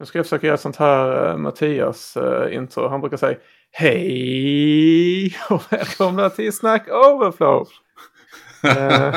[0.00, 2.88] Nu ska jag försöka göra sånt här uh, Mattias uh, intro.
[2.88, 3.38] Han brukar säga
[3.70, 7.68] Hej och välkomna till Snack Overflow.
[8.64, 9.14] uh,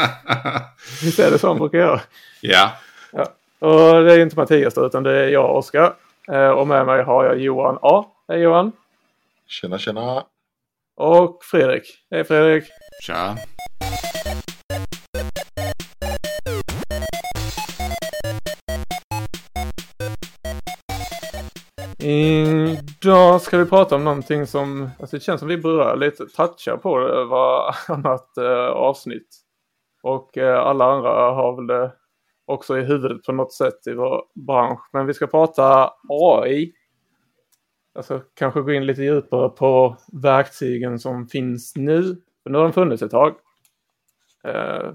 [1.03, 2.01] visst är det så han brukar göra?
[2.41, 2.71] Ja.
[3.11, 3.25] ja.
[3.59, 5.95] Och det är inte Mattias då, utan det är jag Oskar.
[6.31, 8.05] Uh, och med mig har jag Johan A.
[8.27, 8.71] Hej Johan.
[9.47, 10.23] Tjena tjena.
[10.95, 11.83] Och Fredrik.
[12.11, 12.63] Hej Fredrik.
[13.05, 13.37] Tja.
[22.13, 26.77] Idag ska vi prata om någonting som, alltså det känns som vi berör lite, touchar
[26.77, 29.27] på det varannat eh, avsnitt.
[30.03, 31.93] Och eh, alla andra har väl det
[32.45, 34.89] också i huvudet på något sätt i vår bransch.
[34.93, 36.73] Men vi ska prata AI.
[37.95, 42.01] Alltså kanske gå in lite djupare på verktygen som finns nu.
[42.43, 43.35] För nu har de funnits ett tag.
[44.43, 44.91] Eh,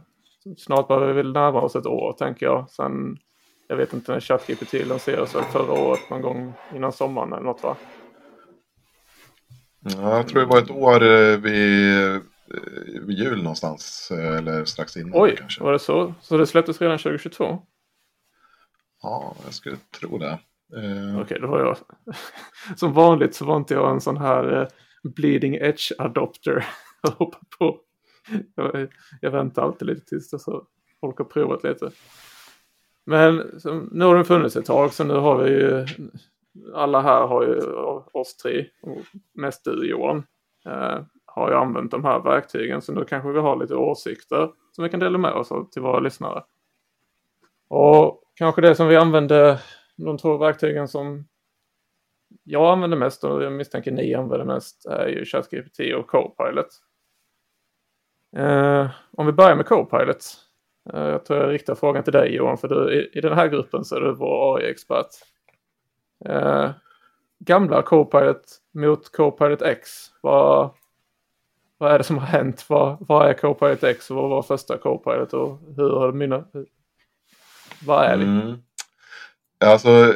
[0.57, 2.71] snart behöver vi väl närma oss ett år tänker jag.
[2.71, 3.19] Sen
[3.69, 7.77] jag vet inte när ChatGPT lanserades förra året någon gång innan sommaren eller något va?
[9.81, 12.20] Ja, jag tror det var ett år eh, vid, eh,
[13.03, 14.11] vid jul någonstans.
[14.11, 15.62] Eh, eller strax innan Oj, kanske.
[15.62, 16.15] var det så?
[16.20, 17.62] Så det släpptes redan 2022?
[19.03, 20.39] Ja, jag skulle tro det.
[20.73, 21.77] Okej, okay, det var jag.
[22.79, 24.69] Som vanligt så var inte jag en sån här
[25.03, 26.67] bleeding edge adopter.
[27.03, 27.81] Jag hoppar på.
[28.55, 28.89] Jag,
[29.20, 30.67] jag väntar alltid lite tills det så
[31.01, 31.91] folk har provat lite.
[33.09, 35.87] Men så, nu har den funnits ett tag så nu har vi ju
[36.75, 37.61] alla här har ju
[38.12, 38.98] oss tre och
[39.34, 40.27] mest du Johan
[40.67, 44.84] eh, har ju använt de här verktygen så nu kanske vi har lite åsikter som
[44.84, 46.42] vi kan dela med oss av till våra lyssnare.
[47.69, 49.61] Och kanske det som vi använder
[49.97, 51.29] de två verktygen som
[52.45, 56.69] jag använder mest och jag misstänker ni använder mest är ju ChatGPT och Copilot.
[58.36, 60.48] Eh, om vi börjar med Copilot
[60.92, 63.97] jag tror jag riktar frågan till dig Johan, för du, i, den här gruppen så
[63.97, 65.06] är du vår AI-expert.
[66.25, 66.70] Eh,
[67.39, 69.91] gamla Copilot mot Copilot X.
[70.20, 70.70] Vad,
[71.78, 72.64] vad är det som har hänt?
[72.69, 76.45] Vad, vad är Copilot X och vad var första Copilot och hur har det mina,
[77.86, 78.24] Vad är vi?
[78.24, 78.63] Mm.
[79.64, 80.14] Alltså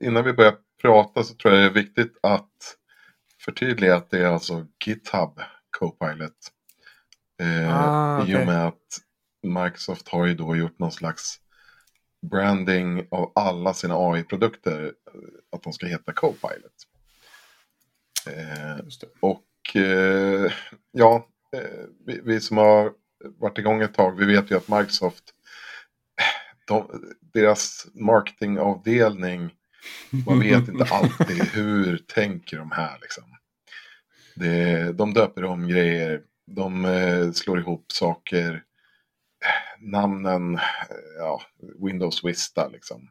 [0.00, 2.76] innan vi börjar prata så tror jag det är viktigt att
[3.44, 5.40] förtydliga att det är alltså GitHub
[5.78, 6.32] Copilot.
[7.40, 8.32] Eh, ah, okay.
[8.32, 9.05] I och med att
[9.46, 11.40] Microsoft har ju då gjort någon slags
[12.30, 14.92] branding av alla sina AI-produkter.
[15.52, 16.72] Att de ska heta Copilot.
[18.26, 18.78] Eh,
[19.20, 20.52] och eh,
[20.92, 22.92] ja, eh, vi, vi, som har
[23.38, 25.24] varit igång ett tag, vi vet ju att Microsoft,
[26.66, 29.54] de, deras marketingavdelning,
[30.26, 33.24] man vet inte alltid hur tänker de här liksom.
[34.34, 38.62] Det, de döper om grejer, de eh, slår ihop saker
[39.80, 40.58] namnen,
[41.18, 41.40] ja,
[41.78, 43.08] Windows Vista liksom.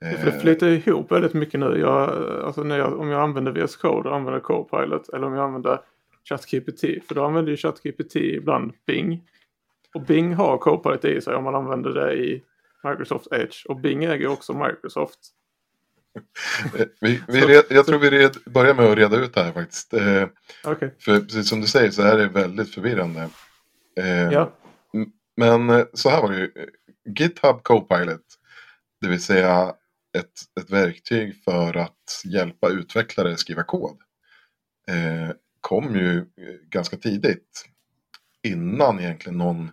[0.00, 1.78] För det flyter ihop väldigt mycket nu.
[1.78, 2.10] Jag,
[2.44, 5.80] alltså när jag, om jag använder VS Code och använder Copilot eller om jag använder
[6.28, 6.80] ChatGPT.
[6.80, 9.22] För då använder ju ChatGPT ibland Bing.
[9.94, 12.42] Och Bing har Copilot i sig om man använder det i
[12.84, 13.66] Microsoft Edge.
[13.66, 15.18] Och Bing äger också Microsoft.
[17.00, 19.94] vi, vi red, jag tror vi red, börjar med att reda ut det här faktiskt.
[19.94, 20.28] Eh,
[20.64, 20.90] okay.
[20.98, 23.28] För precis som du säger så är det väldigt förvirrande.
[23.96, 24.52] Eh, ja.
[25.36, 26.52] Men eh, så här var det ju.
[27.04, 28.24] GitHub Copilot.
[29.00, 29.74] Det vill säga
[30.18, 33.98] ett, ett verktyg för att hjälpa utvecklare skriva kod.
[34.88, 35.30] Eh,
[35.60, 37.64] kom ju eh, ganska tidigt.
[38.42, 39.70] Innan egentligen någon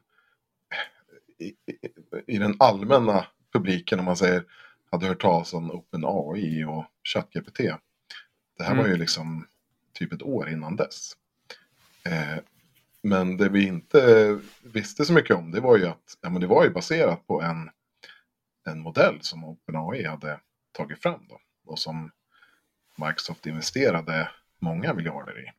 [1.40, 1.56] i, i,
[2.28, 4.44] i, den allmänna publiken om man säger
[4.92, 7.58] hade hört talas om OpenAI och ChatGPT.
[8.58, 8.78] Det här mm.
[8.78, 9.48] var ju liksom
[9.94, 11.12] typ ett år innan dess.
[12.06, 12.44] Eh,
[13.04, 14.40] men det vi inte
[14.74, 17.42] visste så mycket om det var ju att ja, men det var ju baserat på
[17.42, 17.70] en,
[18.70, 20.40] en modell som OpenAI hade
[20.72, 21.40] tagit fram då.
[21.66, 22.12] Och som
[22.98, 24.30] Microsoft investerade
[24.60, 25.52] många miljarder i.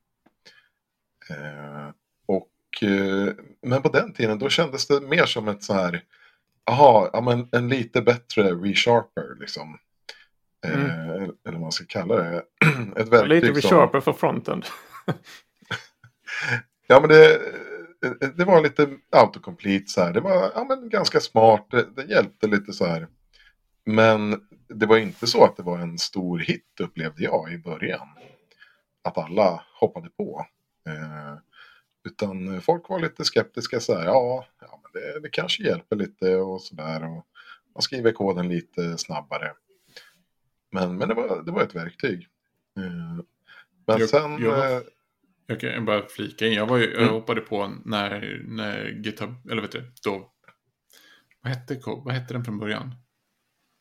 [1.32, 1.91] Eh,
[2.26, 6.02] och, eh, men på den tiden då kändes det mer som ett så här,
[6.70, 9.78] aha, ja, men en lite bättre resharper liksom.
[10.66, 11.22] Eh, mm.
[11.22, 12.37] eller vad man ska kalla det.
[12.96, 14.14] ett verktyg lite resharper som...
[14.14, 14.67] för frontend.
[16.87, 17.40] Ja men det,
[18.37, 20.12] det var lite autocomplete så här.
[20.12, 21.67] Det var ja, men ganska smart.
[21.71, 23.09] Det, det, hjälpte lite så här.
[23.85, 28.09] Men det var inte så att det var en stor hit upplevde jag i början.
[29.03, 30.47] Att alla hoppade på.
[30.89, 31.39] Eh,
[32.05, 34.05] utan folk var lite skeptiska så här.
[34.05, 37.01] Ja, ja men det, det kanske hjälper lite och så där.
[37.01, 39.53] man skriver koden lite snabbare.
[40.73, 42.29] Men, men det, var, det var ett verktyg.
[42.77, 43.25] Eh,
[43.87, 44.43] men jag, sen...
[44.43, 44.83] Jag, eh,
[45.46, 46.52] jag kan bara flika in.
[46.52, 47.14] Jag, var ju, jag mm.
[47.14, 50.31] hoppade på när, när GitHub, eller vet du, då.
[51.43, 52.94] Vad hette, vad hette den från början?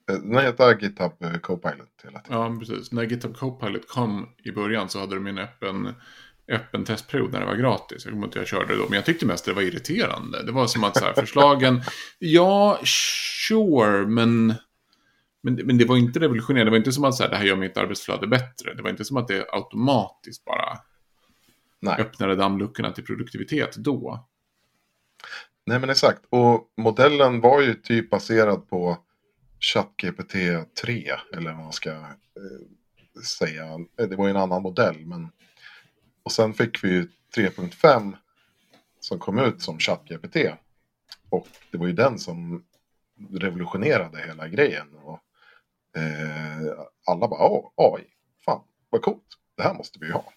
[0.10, 2.39] Eh, Den heter GitHub eh, Copilot hela tiden.
[2.39, 2.92] Ja, precis.
[2.92, 5.95] När GitHub Copilot kom i början så hade de en öppen,
[6.48, 8.06] öppen testperiod när det var gratis.
[8.06, 10.44] Jag kommer inte jag körde det då, men jag tyckte mest det var irriterande.
[10.44, 11.81] Det var som att så här, förslagen,
[12.19, 12.80] ja,
[13.48, 14.54] sure, men,
[15.44, 16.65] men, men det var inte revolutionerande.
[16.65, 18.74] Det var inte som att så här, det här gör mitt arbetsflöde bättre.
[18.74, 20.80] Det var inte som att det automatiskt bara
[21.83, 22.01] Nej.
[22.01, 24.27] öppnade dammluckorna till produktivitet då.
[25.65, 26.21] Nej men exakt.
[26.30, 28.97] Och modellen var ju typ baserad på
[29.59, 30.33] ChatGPT
[30.83, 31.12] 3.
[31.33, 33.65] Eller vad man ska eh, säga.
[34.00, 35.06] Eh, Det var ju en annan modell.
[35.06, 35.30] Men...
[36.24, 37.07] Och sen fick vi ju
[37.38, 38.13] 3.5
[39.00, 40.36] som kom ut som ChatGPT.
[41.29, 42.63] Och det var ju den som
[43.31, 44.88] revolutionerade hela grejen.
[44.94, 45.19] Och,
[46.01, 46.74] eh,
[47.06, 48.03] alla bara, AI,
[48.45, 49.27] fan vad coolt.
[49.57, 50.33] Det här måste vi ju ha.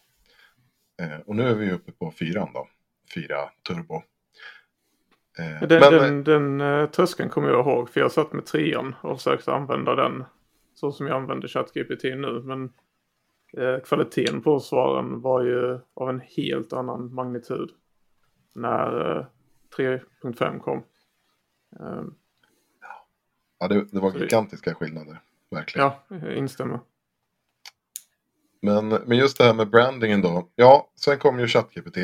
[1.02, 2.68] Eh, och nu är vi uppe på fyran då.
[3.14, 4.02] Fyra turbo.
[5.38, 8.94] Eh, Den, men, den, den uh, tröskeln kommer jag ihåg för jag satt med trean
[9.02, 10.24] och försökte använda den
[10.74, 12.42] så som jag använder ChatGPT nu.
[12.44, 12.72] Men
[13.56, 17.70] eh, kvaliteten på svaren var ju av en helt annan magnitud
[18.54, 19.26] när eh,
[19.78, 20.82] 3.5 kom.
[21.80, 22.02] Eh,
[23.58, 25.20] ja, det, det var så det- gigantiska skillnader.
[25.50, 25.86] Verkligen.
[25.86, 26.80] ja, jag instämmer.
[28.62, 30.50] Men, men just det här med brandingen då.
[30.54, 31.96] Ja, sen kom ju ChatGPT.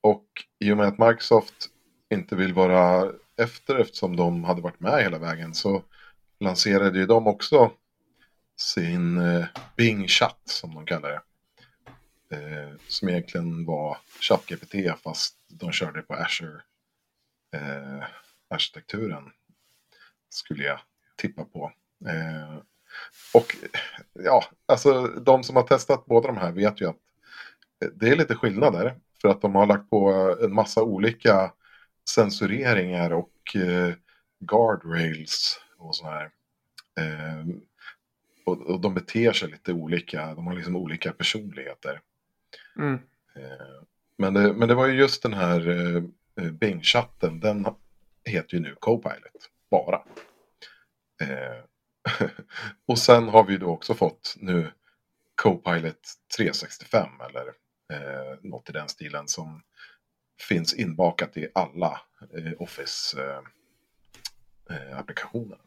[0.00, 0.24] Och
[0.58, 1.68] i och med att Microsoft
[2.14, 5.82] inte vill vara efter eftersom de hade varit med hela vägen så
[6.40, 7.72] lanserade ju de också
[8.56, 9.46] sin eh,
[9.76, 11.20] Bing Chat som de kallar det.
[12.36, 16.62] Eh, som egentligen var ChatGPT fast de körde på Azure
[17.54, 18.04] eh,
[18.50, 19.30] arkitekturen.
[20.28, 20.80] Skulle jag
[21.16, 21.72] tippa på.
[22.06, 22.62] Eh,
[23.34, 23.56] och
[24.12, 26.98] ja, alltså de som har testat båda de här vet ju att
[27.94, 28.96] det är lite skillnader.
[29.20, 30.10] För att de har lagt på
[30.42, 31.52] en massa olika
[32.14, 33.94] censureringar och eh,
[34.40, 36.30] guardrails och sådana här.
[37.00, 37.46] Eh,
[38.44, 42.00] och, och de beter sig lite olika, de har liksom olika personligheter.
[42.78, 42.94] Mm.
[43.36, 43.82] Eh,
[44.16, 46.02] men, det, men det var ju just den här eh,
[46.52, 47.66] Bing-chatten, den
[48.24, 50.02] heter ju nu Copilot, bara.
[51.22, 51.64] Eh,
[52.86, 54.72] och sen har vi då också fått nu
[55.34, 57.46] Copilot 365 eller
[57.92, 59.62] eh, något i den stilen som
[60.48, 62.00] finns inbakat i alla
[62.36, 65.58] eh, Office-applikationer.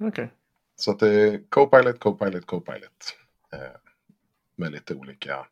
[0.00, 0.30] Okej.
[0.76, 3.16] Så att det är Copilot, Copilot, Copilot.
[3.52, 3.76] Eh,
[4.56, 5.46] med lite olika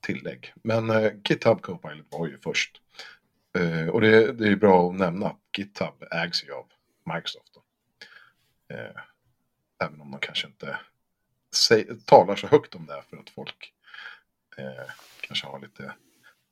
[0.00, 0.52] tillägg.
[0.62, 2.80] Men eh, GitHub Copilot var ju först.
[3.58, 6.66] Eh, och det, det är bra att nämna att GitHub ägs ju av
[7.14, 7.54] Microsoft.
[7.54, 7.63] Då.
[8.68, 9.02] Eh,
[9.84, 10.78] även om de kanske inte
[12.04, 13.72] talar så högt om det för att folk
[14.56, 15.94] eh, kanske har lite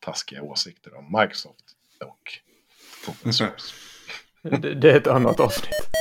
[0.01, 1.65] taskiga åsikter om Microsoft
[2.01, 2.33] och
[3.09, 3.75] open source.
[4.43, 5.93] Det, det är ett annat avsnitt.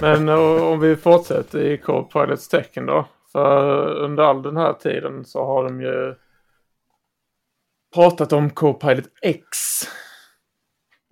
[0.00, 3.08] Men och, om vi fortsätter i Copilots tecken då.
[3.32, 6.14] För under all den här tiden så har de ju
[7.94, 9.58] pratat om Copilot X.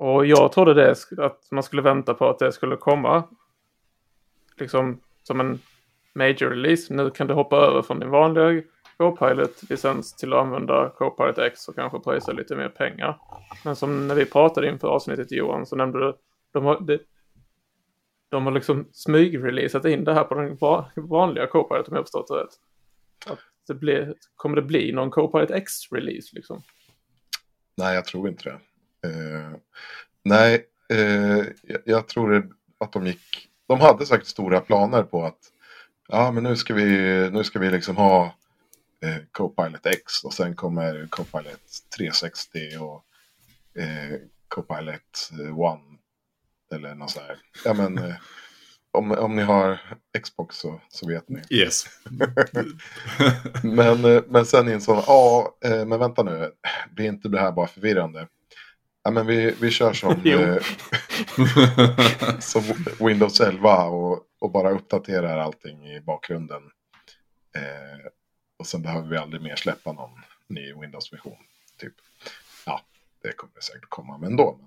[0.00, 3.25] Och jag trodde det, att man skulle vänta på att det skulle komma.
[4.58, 5.58] Liksom som en
[6.12, 6.94] major release.
[6.94, 8.62] Nu kan du hoppa över från din vanliga
[8.97, 13.19] Copilot-licens till att använda Copilot X och kanske pröjsa lite mer pengar.
[13.64, 16.17] Men som när vi pratade inför avsnittet Johan så nämnde du
[16.53, 16.99] de har, de,
[18.29, 20.58] de har liksom smygreleasat in det här på den
[21.08, 22.55] vanliga Copilot om jag förstått det rätt.
[23.27, 26.63] Att det blir, kommer det bli någon Copilot X-release liksom?
[27.77, 28.60] Nej, jag tror inte det.
[29.07, 29.57] Eh,
[30.25, 31.45] nej, eh,
[31.85, 33.49] jag, tror att de gick...
[33.67, 35.39] De hade säkert stora planer på att
[36.09, 36.85] ja, men nu ska vi,
[37.33, 38.25] nu ska vi liksom ha
[39.05, 41.61] eh, Copilot X och sen kommer Copilot
[41.97, 43.05] 360 och
[43.83, 45.99] eh, Copilot eh, One
[46.75, 47.39] eller något sånt här.
[47.65, 48.15] Ja, men eh,
[48.93, 49.81] om, om ni har
[50.23, 51.43] Xbox så, så vet ni.
[51.51, 51.85] Yes.
[53.63, 56.53] Men, eh, men sen insåg ja, eh, men vänta nu,
[56.91, 58.29] blir inte det här bara förvirrande?
[59.03, 60.63] Ja, men vi, vi kör som, eh,
[62.41, 62.63] som
[63.07, 66.63] Windows 11 och, och bara uppdaterar allting i bakgrunden.
[67.57, 68.11] Eh,
[68.59, 71.37] och sen behöver vi aldrig mer släppa någon ny Windows-version.
[71.79, 71.95] Typ.
[72.67, 72.81] Ja,
[73.23, 74.59] det kommer säkert komma, men ändå.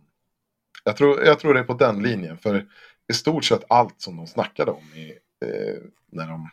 [0.83, 2.67] Jag tror, jag tror det är på den linjen, för
[3.07, 5.11] i stort sett allt som de snackade om i,
[5.45, 6.49] eh, när de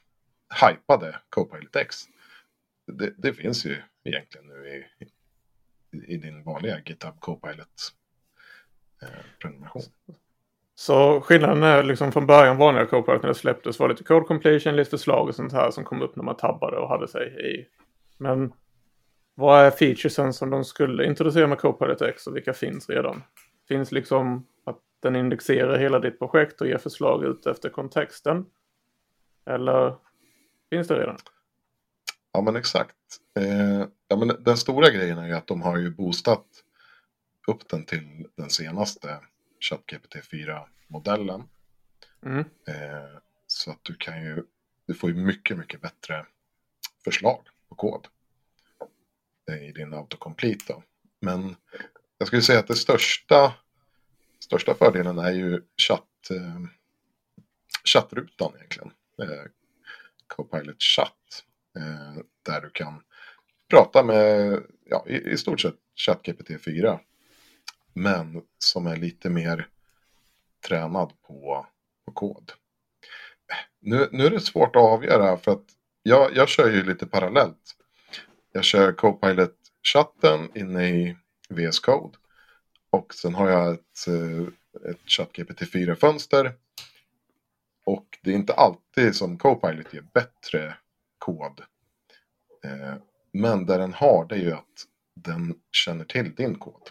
[0.63, 1.97] hypade Copilot X.
[2.87, 5.05] Det, det finns ju egentligen nu i,
[5.93, 9.83] i, din vanliga GitHub Copilot-prenumeration.
[10.09, 10.15] Eh,
[10.75, 14.77] Så skillnaden är liksom från början vanliga Copilot när det släpptes var lite code completion,
[14.77, 17.67] lite förslag och sånt här som kom upp när man tabbade och hade sig i.
[18.19, 18.53] Men
[19.35, 23.23] vad är featuresen som de skulle introducera med Copilot X och vilka finns redan?
[23.69, 28.47] Finns liksom att den indexerar hela ditt projekt och ger förslag ut efter kontexten?
[29.47, 29.95] Eller
[30.71, 31.17] finns det redan?
[32.33, 32.97] Ja men exakt.
[33.39, 36.47] Eh, ja, men den stora grejen är ju att de har ju boostat
[37.47, 39.21] upp den till den senaste
[39.61, 41.43] ChatGPT 4-modellen.
[42.27, 42.39] Mm.
[42.39, 44.45] Eh, så att du kan ju,
[44.87, 46.27] du får ju mycket, mycket bättre
[47.05, 48.07] förslag på kod
[49.51, 50.65] eh, i din autocomplete.
[50.69, 50.83] Då.
[51.21, 51.57] Men
[52.19, 53.55] jag skulle säga att det största,
[54.41, 56.61] största fördelen är ju chatt, eh,
[57.85, 58.93] chattrutan egentligen.
[59.23, 59.51] Eh,
[60.27, 61.45] Copilot chatt.
[61.77, 63.03] Eh, där du kan
[63.71, 67.01] prata med, ja, i, i stort sett ChatGPT 4.
[67.93, 69.69] Men som är lite mer
[70.67, 71.67] tränad på,
[72.05, 72.53] på kod.
[73.53, 75.65] Eh, nu, nu är det svårt att avgöra för att
[76.03, 77.77] jag, jag kör ju lite parallellt.
[78.53, 81.17] Jag kör Copilot-chatten inne i
[81.49, 82.19] VS Code.
[82.91, 86.53] Och sen har jag ett, eh, ett ChatGPT 4-fönster.
[87.85, 90.77] Och det är inte alltid som Copilot ger bättre
[91.21, 91.61] kod.
[92.65, 92.95] Eh,
[93.33, 96.83] men det den har det är ju att den känner till din kod.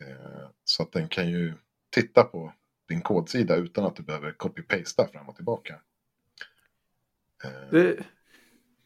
[0.00, 1.54] Eh, så att den kan ju
[1.90, 2.52] titta på
[2.88, 5.74] din kodsida utan att du behöver copy-pasta fram och tillbaka.
[7.44, 8.04] Eh, Det,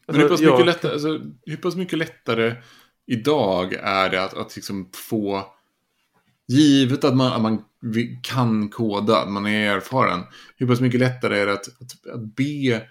[0.07, 2.55] Men hur pass, alltså, jag- mycket lättare, alltså, hur pass mycket lättare
[3.05, 5.53] idag är det att, att liksom få...
[6.47, 7.63] Givet att man, att man
[8.23, 10.23] kan koda, att man är erfaren.
[10.57, 12.87] Hur pass mycket lättare är det att, att, att be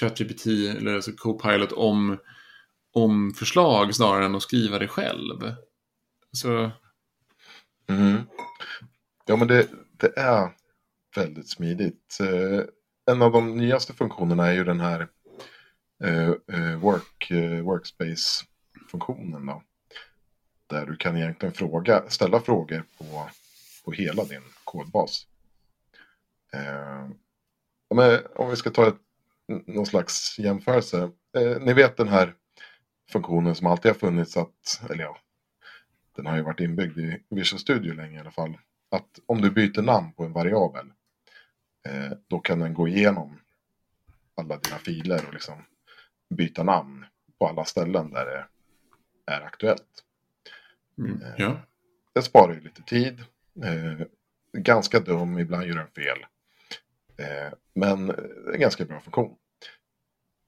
[0.00, 2.18] ChatGPT eller alltså Copilot om,
[2.92, 5.54] om förslag snarare än att skriva det själv?
[6.32, 6.70] Så,
[7.88, 8.22] Mm.
[9.24, 10.50] Ja, men det, det är
[11.16, 12.18] väldigt smidigt.
[12.20, 12.64] Eh,
[13.14, 15.08] en av de nyaste funktionerna är ju den här
[16.04, 17.32] eh, eh, work,
[17.62, 19.46] workspace-funktionen.
[19.46, 19.62] Då,
[20.66, 23.28] där du kan egentligen fråga, ställa frågor på,
[23.84, 25.26] på hela din kodbas.
[28.34, 28.96] Om vi ska ta ett,
[29.48, 31.10] någon slags jämförelse.
[31.36, 32.34] Eh, ni vet den här
[33.10, 35.18] funktionen som alltid har funnits att, eller ja,
[36.16, 38.58] den har ju varit inbyggd i Visual Studio länge i alla fall.
[38.90, 40.86] Att om du byter namn på en variabel.
[41.88, 43.40] Eh, då kan den gå igenom
[44.34, 45.64] alla dina filer och liksom
[46.30, 47.06] byta namn
[47.38, 48.46] på alla ställen där det
[49.32, 50.04] är aktuellt.
[50.98, 51.60] mm, ja.
[52.12, 53.24] Det sparar ju lite tid.
[53.64, 54.06] Eh,
[54.52, 56.26] ganska dum, ibland gör den fel.
[57.16, 59.36] Eh, men det är en ganska bra funktion.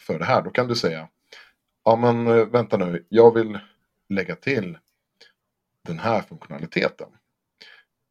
[0.00, 1.08] för det här, då kan du säga
[1.84, 3.58] Ja men eh, vänta nu, jag vill
[4.08, 4.78] lägga till
[5.82, 7.08] den här funktionaliteten.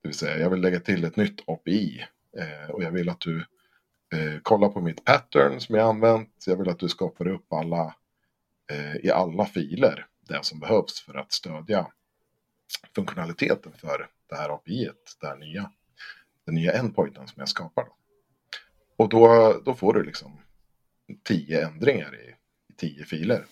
[0.01, 2.06] Det vill säga, jag vill lägga till ett nytt API.
[2.38, 3.38] Eh, och jag vill att du
[4.13, 6.44] eh, kollar på mitt pattern som jag använt.
[6.48, 7.96] Jag vill att du skapar upp alla
[8.72, 11.88] eh, i alla filer det som behövs för att stödja
[12.96, 15.72] funktionaliteten för det här API, det här nya,
[16.46, 17.86] den nya endpointen som jag skapar.
[17.86, 17.96] Då.
[18.98, 20.42] Och då, då får du liksom
[21.24, 22.36] tio ändringar i,
[22.70, 23.46] i tio filer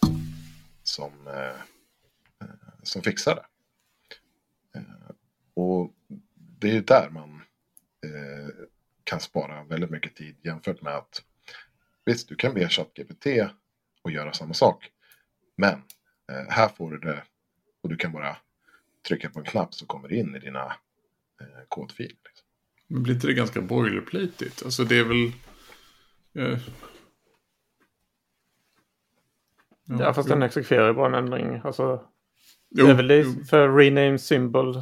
[0.84, 1.62] som, eh,
[2.42, 3.46] eh, som fixar det.
[4.80, 5.16] Eh,
[5.54, 5.94] och
[6.60, 7.42] det är ju där man
[8.06, 8.50] eh,
[9.04, 11.24] kan spara väldigt mycket tid jämfört med att
[12.06, 13.26] visst, du kan be ChatGPT
[14.02, 14.92] och göra samma sak.
[15.56, 15.84] Men
[16.32, 17.24] eh, här får du det
[17.82, 18.38] och du kan bara
[19.08, 20.66] trycka på en knapp så kommer det in i dina
[21.42, 22.10] eh, kodfiler.
[22.10, 22.48] Liksom.
[22.88, 24.66] Men blir inte det ganska boilerplatigt?
[24.66, 25.32] Alltså det är väl...
[26.36, 26.60] Eh,
[29.98, 31.62] Ja, fast den exekverar ju bara en ändring.
[31.64, 32.04] Alltså,
[32.70, 33.44] jo, det är väl det jo.
[33.50, 34.76] för rename symbol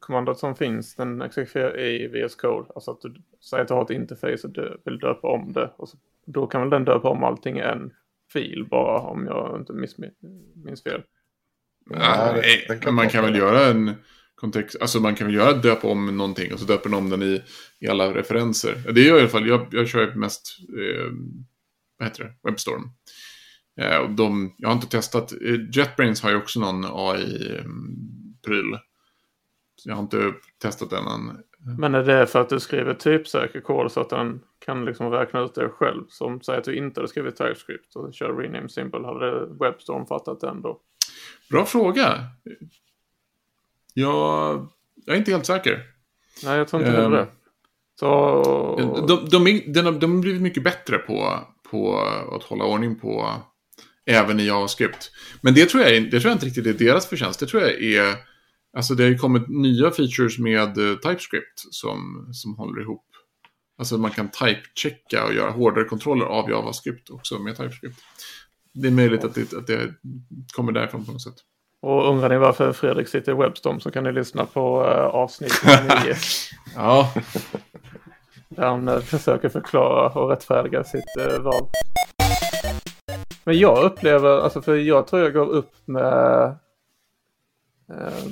[0.00, 0.94] kommandot som finns.
[0.94, 2.68] Den exekverar i VS Code.
[2.74, 3.14] Alltså att du
[3.50, 5.70] säger att du har ett interface och du vill döpa om det.
[5.76, 5.96] Och så,
[6.26, 7.92] då kan väl den döpa om allting i en
[8.32, 9.96] fil bara om jag inte miss,
[10.64, 11.02] minns fel.
[11.90, 12.36] Ja,
[12.82, 13.38] den man kan väl det.
[13.38, 13.94] göra en
[14.34, 17.22] kontext, alltså man kan väl göra döpa om någonting och så döper den om den
[17.22, 17.42] i,
[17.80, 18.92] i alla referenser.
[18.92, 21.12] Det gör jag i alla fall, jag, jag kör ju mest, eh,
[21.98, 22.90] vad heter det, Webstorm.
[23.80, 28.78] Eh, och de, jag har inte testat, eh, JetBrains har ju också någon AI-pryl.
[29.76, 31.38] Så jag har inte testat den än.
[31.78, 35.40] Men är det för att du skriver typsäker kod så att den kan liksom räkna
[35.40, 36.04] ut det själv?
[36.08, 39.04] Som säger att du inte hade skrivit TypeScript och kör rename symbol.
[39.04, 40.80] Hade Webstorm fattat den då?
[41.50, 42.24] Bra fråga.
[43.94, 44.68] Jag,
[45.06, 45.82] jag är inte helt säker.
[46.44, 47.16] Nej, jag tror inte Ehm, det.
[47.18, 47.26] det.
[48.00, 49.06] Så...
[49.08, 49.28] De,
[49.72, 51.40] de, har, de har blivit mycket bättre på,
[51.70, 52.00] på
[52.36, 53.32] att hålla ordning på
[54.06, 55.10] även i JavaScript.
[55.40, 57.40] Men det tror, jag, det tror jag inte riktigt är deras förtjänst.
[57.40, 58.14] Det tror jag är...
[58.76, 63.04] Alltså det har ju kommit nya features med eh, TypeScript som, som håller ihop.
[63.78, 68.00] Alltså man kan type-checka och göra hårdare kontroller av JavaScript också med TypeScript.
[68.76, 69.94] Det är möjligt att det, att det
[70.54, 71.34] kommer därifrån på något sätt.
[71.82, 75.52] Och undrar ni varför Fredrik sitter i Webstorm så kan ni lyssna på uh, avsnitt
[76.04, 76.14] 9.
[76.74, 77.12] ja.
[78.48, 81.68] Där han uh, försöker förklara och rättfärdiga sitt uh, val.
[83.44, 86.48] Men jag upplever, alltså för jag tror jag går upp med
[87.90, 88.26] uh,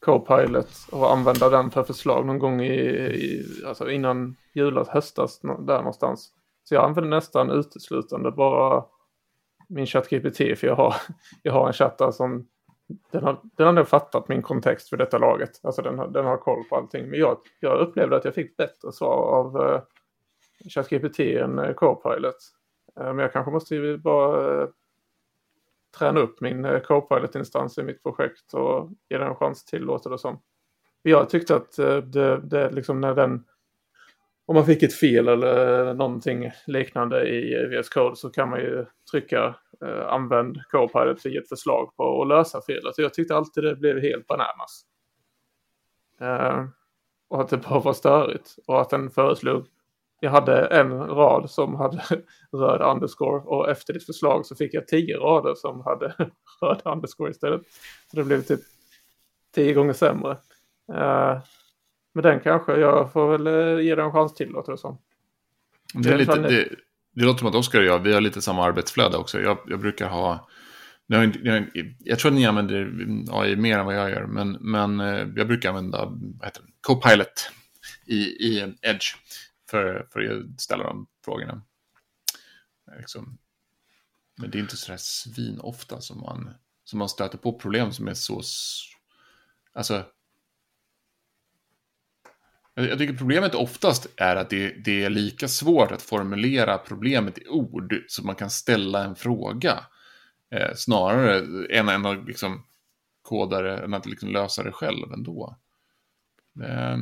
[0.00, 5.78] Copilot och använda den för förslag någon gång i, i alltså innan julas, höstas, där
[5.78, 6.30] någonstans.
[6.64, 8.84] Så jag använder nästan uteslutande bara
[9.72, 10.94] min ChatGPT för jag har,
[11.42, 12.46] jag har en chatt där som
[13.12, 15.60] den har, den har nog fattat min kontext för detta laget.
[15.62, 17.10] Alltså den har, den har koll på allting.
[17.10, 19.80] Men jag, jag upplevde att jag fick bättre svar av eh, uh,
[20.68, 22.36] ChatGPT än uh, Copilot.
[23.00, 24.68] Uh, men jag kanske måste bara uh,
[25.98, 30.10] träna upp min uh, Copilot-instans i mitt projekt och ge den en chans till, låter
[30.10, 30.40] det som.
[31.02, 33.44] Jag tyckte att uh, det, det liksom när den
[34.46, 38.86] om man fick ett fel eller någonting liknande i VS Code så kan man ju
[39.10, 42.98] trycka eh, använd Copilot ge ett förslag på att lösa felet.
[42.98, 44.84] jag tyckte alltid det blev helt bananas.
[46.20, 46.64] Eh,
[47.28, 48.56] och att det bara var störigt.
[48.66, 49.66] Och att den föreslog,
[50.20, 52.02] jag hade en rad som hade
[52.52, 56.14] röd underscore och efter ditt förslag så fick jag tio rader som hade
[56.60, 57.62] röd underscore istället.
[58.10, 58.60] Så det blev typ
[59.54, 60.30] tio gånger sämre.
[60.92, 61.38] Eh,
[62.12, 64.98] men den kanske, jag får väl eh, ge den en chans till låter det som.
[65.94, 66.68] Det, är lite, det,
[67.12, 69.40] det låter som att Oskar och jag, vi har lite samma arbetsflöde också.
[69.40, 70.48] Jag, jag brukar ha,
[71.06, 72.92] jag, jag, jag, tror att ni använder
[73.30, 76.12] AI mer än vad jag gör, men, men eh, jag brukar använda
[76.80, 77.50] Copilot
[78.06, 79.16] i, i Edge
[79.70, 81.62] för, för att ställa de frågorna.
[82.98, 83.38] Liksom.
[84.38, 86.54] Men det är inte sådär svinofta som man,
[86.84, 88.42] som man stöter på problem som är så...
[89.74, 90.04] Alltså,
[92.74, 97.48] jag tycker problemet oftast är att det, det, är lika svårt att formulera problemet i
[97.48, 99.84] ord så man kan ställa en fråga.
[100.50, 101.38] Eh, snarare
[101.78, 102.66] än, än att liksom
[103.22, 105.56] koda det, än att liksom lösa det själv ändå.
[106.64, 106.96] Eh.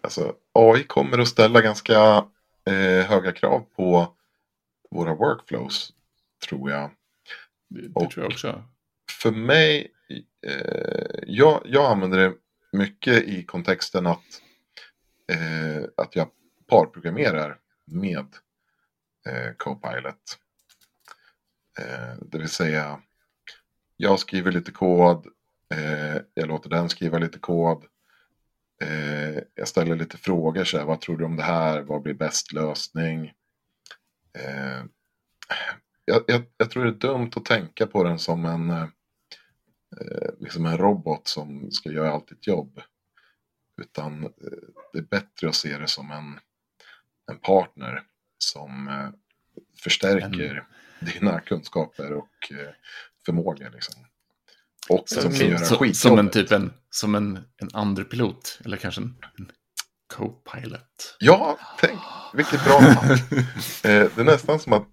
[0.00, 2.24] Alltså, AI kommer att ställa ganska
[2.64, 4.14] eh, höga krav på
[4.90, 5.92] våra workflows,
[6.48, 6.90] tror jag.
[7.68, 8.64] Det, det tror jag också.
[9.22, 9.92] För mig,
[10.46, 12.32] eh, jag, jag använder det
[12.74, 14.42] mycket i kontexten att,
[15.32, 16.28] eh, att jag
[16.66, 18.26] parprogrammerar med
[19.26, 20.38] eh, Copilot.
[21.78, 23.00] Eh, det vill säga,
[23.96, 25.26] jag skriver lite kod,
[25.74, 27.84] eh, jag låter den skriva lite kod.
[28.82, 32.14] Eh, jag ställer lite frågor, så här, vad tror du om det här, vad blir
[32.14, 33.32] bäst lösning?
[34.38, 34.84] Eh,
[36.04, 38.86] jag, jag, jag, tror det är dumt att tänka på den som en Eh,
[40.38, 42.80] liksom en robot som ska göra allt ditt jobb.
[43.82, 44.30] Utan eh,
[44.92, 46.38] det är bättre att se det som en,
[47.32, 48.02] en partner
[48.38, 49.08] som eh,
[49.82, 50.66] förstärker
[51.00, 51.06] en...
[51.06, 52.52] dina kunskaper och
[53.26, 53.70] förmåga.
[53.70, 53.94] Liksom.
[54.88, 55.96] Och som, som kan göra skitjobbet.
[55.96, 59.52] Som en typ en, som en, en andra pilot eller kanske en, en
[60.14, 61.16] Co-pilot.
[61.18, 62.00] Ja, tänk
[62.34, 63.10] vilket bra namn.
[63.84, 64.88] eh, det är nästan som att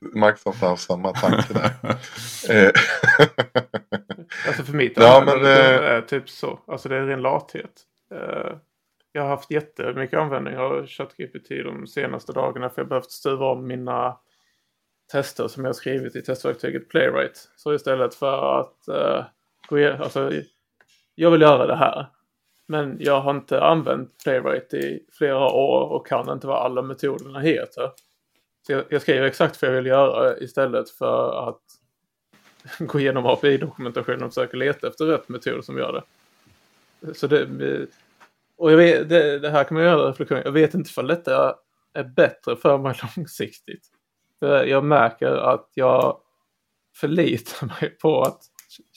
[0.00, 1.74] Microsoft har samma tanke där.
[4.46, 6.60] Alltså för mitt ja, men, det eh, är typ så.
[6.66, 7.82] Alltså det är ren lathet.
[8.14, 8.56] Eh,
[9.12, 13.46] jag har haft jättemycket användning av ChatGPT de senaste dagarna för jag har behövt stuva
[13.46, 14.16] om mina
[15.12, 17.50] tester som jag skrivit i testverktyget Playwright.
[17.56, 19.24] Så istället för att uh,
[19.68, 20.32] gå igenom, alltså
[21.14, 22.06] jag vill göra det här.
[22.66, 27.40] Men jag har inte använt Playwright i flera år och kan inte vad alla metoderna
[27.40, 27.90] heter.
[28.66, 31.62] Så jag, jag skriver exakt vad jag vill göra istället för att
[32.78, 37.14] gå igenom API-dokumentationen och försöka leta efter rätt metod som gör det.
[37.14, 37.48] Så det,
[38.56, 40.40] och jag vet, det, det här kan man göra reflektion.
[40.44, 41.54] Jag vet inte ifall detta
[41.92, 43.86] är bättre för mig långsiktigt.
[44.38, 46.20] För jag märker att jag
[46.96, 48.40] förlitar mig på att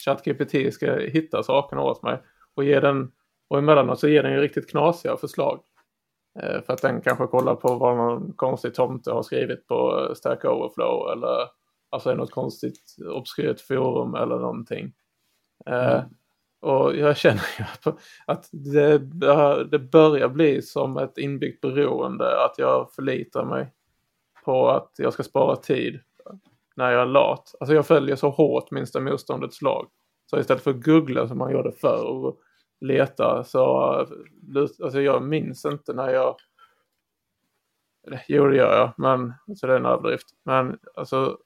[0.06, 2.22] ChatGPT ska hitta sakerna åt mig
[2.56, 3.12] och ge den
[3.50, 5.60] och emellanåt så ger den ju riktigt knasiga förslag.
[6.40, 10.46] Eh, för att den kanske kollar på vad någon konstig tomte har skrivit på Stack
[10.46, 11.48] Overflow eller
[11.92, 14.94] alltså något konstigt obskyrt forum eller någonting.
[15.66, 16.06] Eh, mm.
[16.60, 17.66] Och jag känner ju
[18.26, 18.98] att det,
[19.72, 23.74] det börjar bli som ett inbyggt beroende att jag förlitar mig
[24.46, 26.00] på att jag ska spara tid
[26.76, 27.56] när jag är lat.
[27.60, 29.88] Alltså jag följer så hårt minsta motståndets lag.
[30.26, 32.40] Så istället för att googla som man gjorde förr och
[32.82, 33.78] leta så
[34.84, 36.36] alltså jag minns inte när jag
[38.28, 40.28] Jo det gör jag men så det är en överdrift.
[40.44, 41.38] Men alltså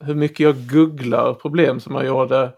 [0.00, 2.52] hur mycket jag googlar problem som jag gjorde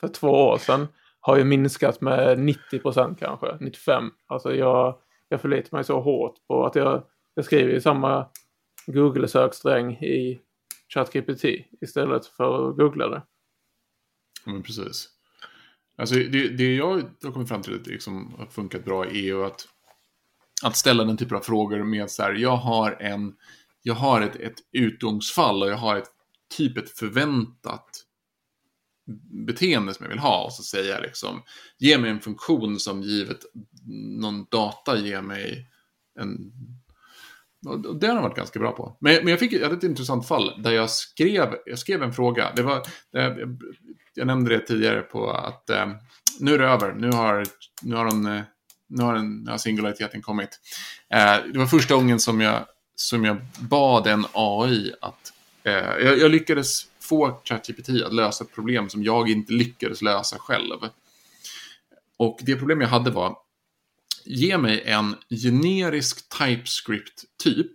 [0.00, 0.88] för två år sedan
[1.20, 4.10] har ju minskat med 90 procent kanske, 95.
[4.26, 7.02] Alltså jag, jag förlitar mig så hårt på att jag,
[7.34, 8.26] jag skriver i samma
[8.86, 10.40] Google-söksträng i
[10.94, 11.44] ChatGPT
[11.80, 13.22] istället för att googla det.
[14.46, 15.08] Ja, men precis.
[15.96, 19.44] Alltså det, det jag har kommit fram till att liksom har funkat bra är ju
[19.44, 19.68] att,
[20.62, 23.36] att ställa den typen av frågor med så här, jag har en,
[23.82, 26.10] jag har ett, ett utgångsfall och jag har ett
[26.56, 28.06] typ ett förväntat
[29.46, 31.42] beteende som jag vill ha och så säger jag liksom,
[31.78, 33.38] ge mig en funktion som givet
[34.20, 35.66] någon data ger mig
[36.20, 36.52] en
[37.66, 38.96] och det har jag varit ganska bra på.
[39.00, 42.12] Men, men jag fick jag hade ett intressant fall där jag skrev, jag skrev en
[42.12, 42.52] fråga.
[42.56, 43.58] Det var, jag,
[44.14, 45.86] jag nämnde det tidigare på att eh,
[46.40, 46.92] nu är det över.
[46.92, 47.46] Nu har,
[47.82, 48.42] nu har, de, eh,
[48.88, 50.60] nu har, den, nu har singulariteten kommit.
[51.14, 52.64] Eh, det var första gången som jag,
[53.00, 55.32] som jag bad en AI att...
[55.62, 60.38] Eh, jag, jag lyckades få ChatGPT att lösa ett problem som jag inte lyckades lösa
[60.38, 60.78] själv.
[62.16, 63.36] Och det problem jag hade var
[64.24, 67.72] ge mig en generisk TypeScript-typ,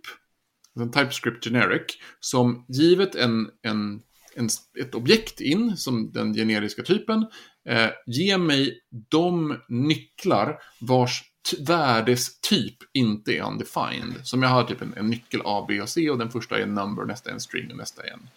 [0.80, 4.02] en TypeScript generic, som givet en, en,
[4.34, 4.48] en,
[4.80, 7.26] ett objekt in, som den generiska typen,
[7.68, 14.14] eh, ge mig de nycklar vars värdestyp inte är undefined.
[14.22, 16.62] Som jag har typ en, en, nyckel A, B och C och den första är
[16.62, 18.28] en number, nästa är en string och nästa är en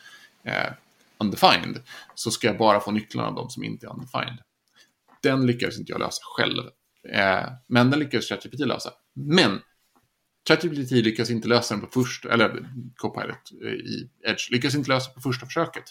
[0.43, 0.73] eh,
[1.17, 1.79] undefined.
[2.15, 4.37] Så ska jag bara få nycklarna av de som inte är undefined.
[5.21, 6.63] Den lyckades inte jag lösa själv.
[7.13, 8.91] Eh, men den lyckades ChatGPT lösa.
[9.13, 9.61] Men
[10.47, 15.11] ChatGPT lyckas inte lösa den på första, eller Copilot eh, i Edge, lyckas inte lösa
[15.11, 15.83] på första försöket.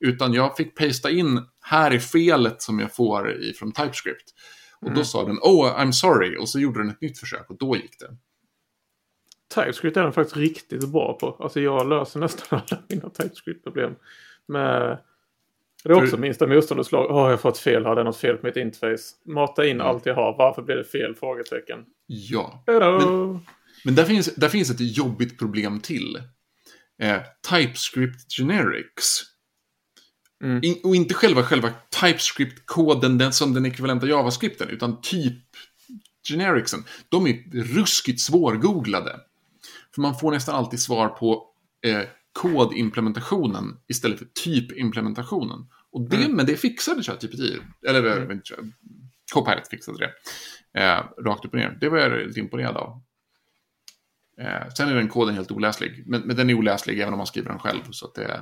[0.00, 4.34] Utan jag fick pasta in, här är felet som jag får från TypeScript.
[4.86, 4.98] Och mm.
[4.98, 7.76] då sa den, oh I'm sorry, och så gjorde den ett nytt försök och då
[7.76, 8.16] gick det.
[9.54, 11.36] TypeScript är den faktiskt riktigt bra på.
[11.40, 13.94] Alltså jag löser nästan alla mina TypeScript-problem
[14.48, 14.98] med
[15.84, 17.06] det är också minsta motståndarslag.
[17.10, 17.84] Åh, oh, jag fått fel.
[17.84, 19.14] Har det något fel på mitt interface?
[19.24, 19.86] Mata in mm.
[19.86, 20.36] allt jag har.
[20.38, 21.14] Varför blir det fel?
[21.14, 21.84] Frågetecken.
[22.06, 22.64] Ja.
[22.66, 23.40] Men,
[23.84, 26.16] men, där, finns, där finns ett jobbigt problem till.
[27.02, 27.20] Eh,
[27.50, 29.22] TypeScript Generics.
[30.44, 30.60] Mm.
[30.62, 35.42] In, och inte själva, själva TypeScript-koden den, som den ekvivalenta JavaScripten, utan typ
[36.28, 36.84] genericsen.
[37.08, 39.20] De är ruskigt svårgooglade.
[39.94, 41.46] För man får nästan alltid svar på
[41.86, 45.66] eh, kodimplementationen istället för typimplementationen.
[45.92, 46.36] Och det, mm.
[46.36, 47.40] Men det fixade ChatGPT,
[47.88, 48.40] eller mm.
[49.32, 50.12] Copilot fixade det.
[50.80, 51.78] Eh, rakt upp och ner.
[51.80, 53.02] Det var jag lite imponerad av.
[54.40, 56.02] Eh, sen är den koden helt oläslig.
[56.06, 57.80] Men, men, den är oläslig även om man skriver den själv.
[57.90, 58.40] Så att det...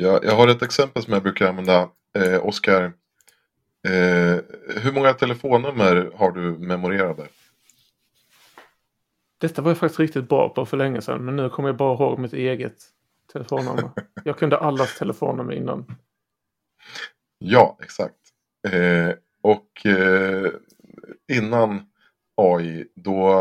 [0.00, 1.90] jag, jag har ett exempel som jag brukar använda.
[2.18, 2.82] Eh, Oskar,
[3.88, 4.36] eh,
[4.82, 7.26] hur många telefonnummer har du memorerade?
[9.38, 11.24] Detta var jag faktiskt riktigt bra på för länge sedan.
[11.24, 12.74] Men nu kommer jag bara ihåg mitt eget
[13.32, 13.90] telefonnummer.
[14.24, 15.84] jag kunde allas telefonnummer innan.
[17.38, 18.14] Ja, exakt.
[18.68, 20.50] Eh, och eh,
[21.32, 21.80] innan
[22.36, 23.32] AI då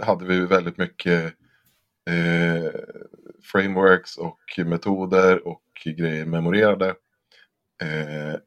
[0.00, 1.34] hade vi väldigt mycket
[2.10, 2.80] eh,
[3.42, 6.88] frameworks och metoder och grejer memorerade.
[7.82, 8.40] Eh,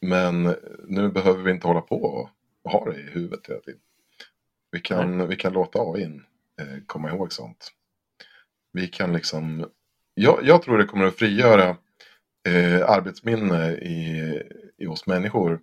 [0.00, 0.56] men
[0.88, 2.30] nu behöver vi inte hålla på och
[2.72, 3.80] ha det i huvudet hela tiden.
[4.70, 6.04] Vi kan, vi kan låta AI
[6.60, 7.72] eh, komma ihåg sånt.
[8.72, 9.70] Vi kan liksom,
[10.14, 11.76] jag, jag tror det kommer att frigöra
[12.48, 14.42] eh, arbetsminne i,
[14.76, 15.60] i oss människor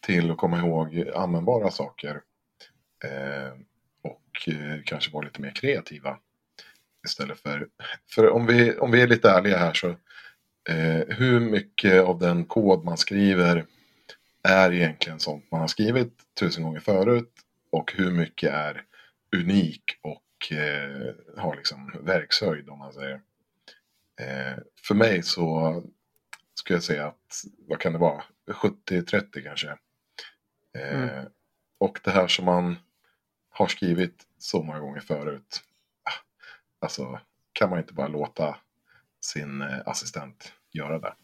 [0.00, 2.22] till att komma ihåg användbara saker.
[3.04, 3.52] Eh,
[4.02, 6.18] och eh, kanske vara lite mer kreativa.
[7.06, 7.68] Istället för,
[8.10, 9.88] för om vi, om vi är lite ärliga här så
[10.68, 13.66] eh, hur mycket av den kod man skriver
[14.42, 17.32] är egentligen sånt man har skrivit tusen gånger förut
[17.70, 18.84] och hur mycket är
[19.36, 23.20] unik och eh, har liksom verkshöjd om man säger.
[24.20, 25.82] Eh, för mig så
[26.54, 29.76] skulle jag säga att, vad kan det vara, 70-30 kanske.
[30.78, 31.26] Eh, mm.
[31.78, 32.76] Och det här som man
[33.50, 35.62] har skrivit så många gånger förut.
[36.82, 37.20] Alltså,
[37.52, 38.56] kan man inte bara låta
[39.20, 41.14] sin eh, assistent göra det?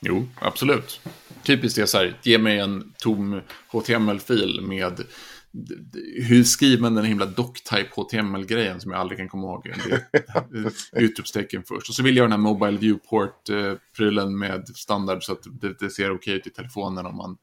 [0.00, 1.00] Jo, absolut.
[1.42, 5.04] Typiskt är så här, ge mig en tom HTML-fil med
[6.28, 9.72] hur skriver man den himla doctype HTML-grejen som jag aldrig kan komma ihåg?
[10.92, 11.88] Utropstecken först.
[11.88, 16.04] Och så vill jag den här Mobile Viewport-prylen med standard så att det, det ser
[16.04, 17.36] okej okay ut i telefonen om man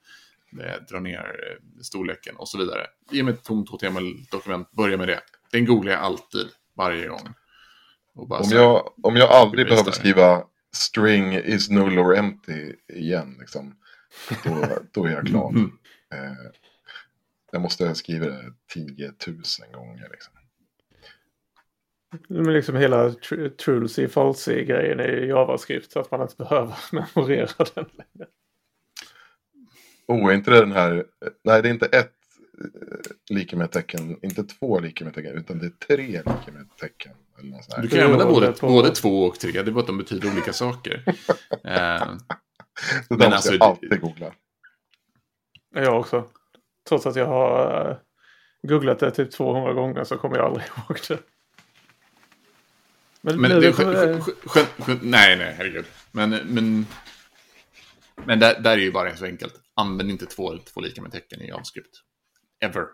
[0.61, 2.87] eh, drar ner eh, storleken och så vidare.
[3.11, 5.21] Ge mig ett tomt HTML-dokument, börja med det.
[5.51, 6.47] Den googlar jag alltid,
[6.79, 7.33] varje gång.
[8.15, 13.75] om, jag, om jag aldrig behöver skriva string is null or empty igen, liksom,
[14.43, 15.49] då, då är jag klar.
[15.49, 15.71] Mm.
[16.13, 16.51] Eh,
[17.51, 19.37] jag måste ha skrivit det 10 000
[19.73, 20.07] gånger.
[20.11, 20.33] Liksom.
[22.27, 27.65] Men liksom hela tr trulsy falsy grejen i JavaScript så att man inte behöver memorera
[27.75, 28.29] den längre.
[30.07, 31.05] Oh, är inte det den här,
[31.43, 32.18] nej det är inte ett
[33.29, 37.11] lika med tecken, inte två lika med tecken, utan det är tre lika med tecken.
[37.39, 37.81] Eller något.
[37.81, 40.31] Du kan använda både, på- både två och tre, det är bara att de betyder
[40.31, 41.03] olika saker.
[41.63, 42.15] Eh,
[43.09, 44.31] Det Men alltså, jag det- alltid googla.
[45.75, 46.27] Jag också.
[46.89, 47.97] Trots att jag har eh,
[48.69, 51.19] googlat det typ 200 gånger så kommer jag aldrig ihåg det.
[53.21, 55.85] Men, Men det, kommer det- sk- sk- sk- sk- nej, nej, herregud.
[56.11, 56.85] Men, men,
[58.25, 59.53] men där, där är ju bara så enkelt.
[59.73, 61.97] Använd inte två, två lika med tecken i JavaScript.
[62.61, 62.85] Ever.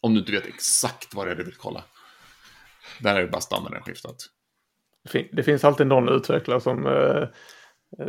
[0.00, 1.84] Om du inte vet exakt vad det är du vill kolla.
[3.00, 4.16] Där är det bara standarden skiftat.
[5.04, 6.86] Det fin- Det finns alltid någon utvecklare som...
[6.86, 7.28] eh,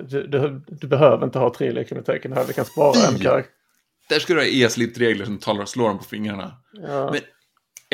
[0.04, 2.46] du, du, du behöver inte ha tre tecken här.
[2.48, 3.24] Vi kan spara en Fy!
[3.24, 3.52] karaktär.
[4.10, 6.58] Där ska du ha ESLint-regler som talar och slår dem på fingrarna.
[6.74, 7.12] Ja.
[7.12, 7.22] Men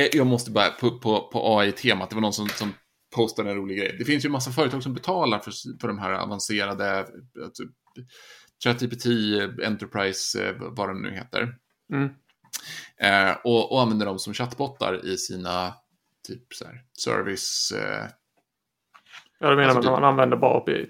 [0.05, 2.73] eh, jag måste bara, på, på, på AI-temat, det var någon som, som
[3.15, 3.95] postade en rolig grej.
[3.99, 7.05] Det finns ju massa företag som betalar för, för de här avancerade, eh,
[7.53, 7.69] typ,
[8.63, 9.05] ChatGPT,
[9.65, 11.55] Enterprise, vad de nu heter.
[11.93, 12.09] Mm.
[13.01, 15.73] Eh, och, och använder dem som chattbottar i sina
[16.27, 17.71] typ så här, service...
[17.71, 18.05] Eh,
[19.41, 20.89] Ja, du menar Alltså, att man använder bara API.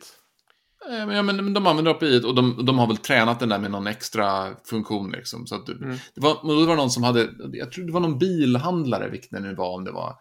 [0.89, 3.59] eh, men, ja, men de använder API och de, de har väl tränat den där
[3.59, 5.47] med någon extra funktion liksom.
[5.47, 5.97] Så att du, Mm.
[6.15, 9.39] det, var, det var någon som hade, jag tror det var någon bilhandlare, vilket det
[9.39, 10.15] nu var, om det var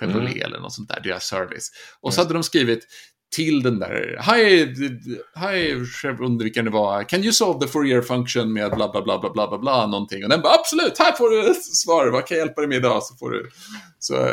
[0.00, 0.42] Chevrolet Mm.
[0.46, 1.70] eller något sånt där, deras service.
[2.00, 2.86] Och så hade de skrivit
[3.32, 4.98] till den där, Hi, d-
[5.36, 9.18] hi Chevron, vilken det var, can you solve the Fourier function med bla bla bla
[9.18, 10.24] bla bla bla bla någonting.
[10.24, 13.02] Och den bara, absolut, här får du svar, vad kan jag hjälpa dig med idag?
[13.02, 13.48] Så får du,
[13.98, 14.32] så eh,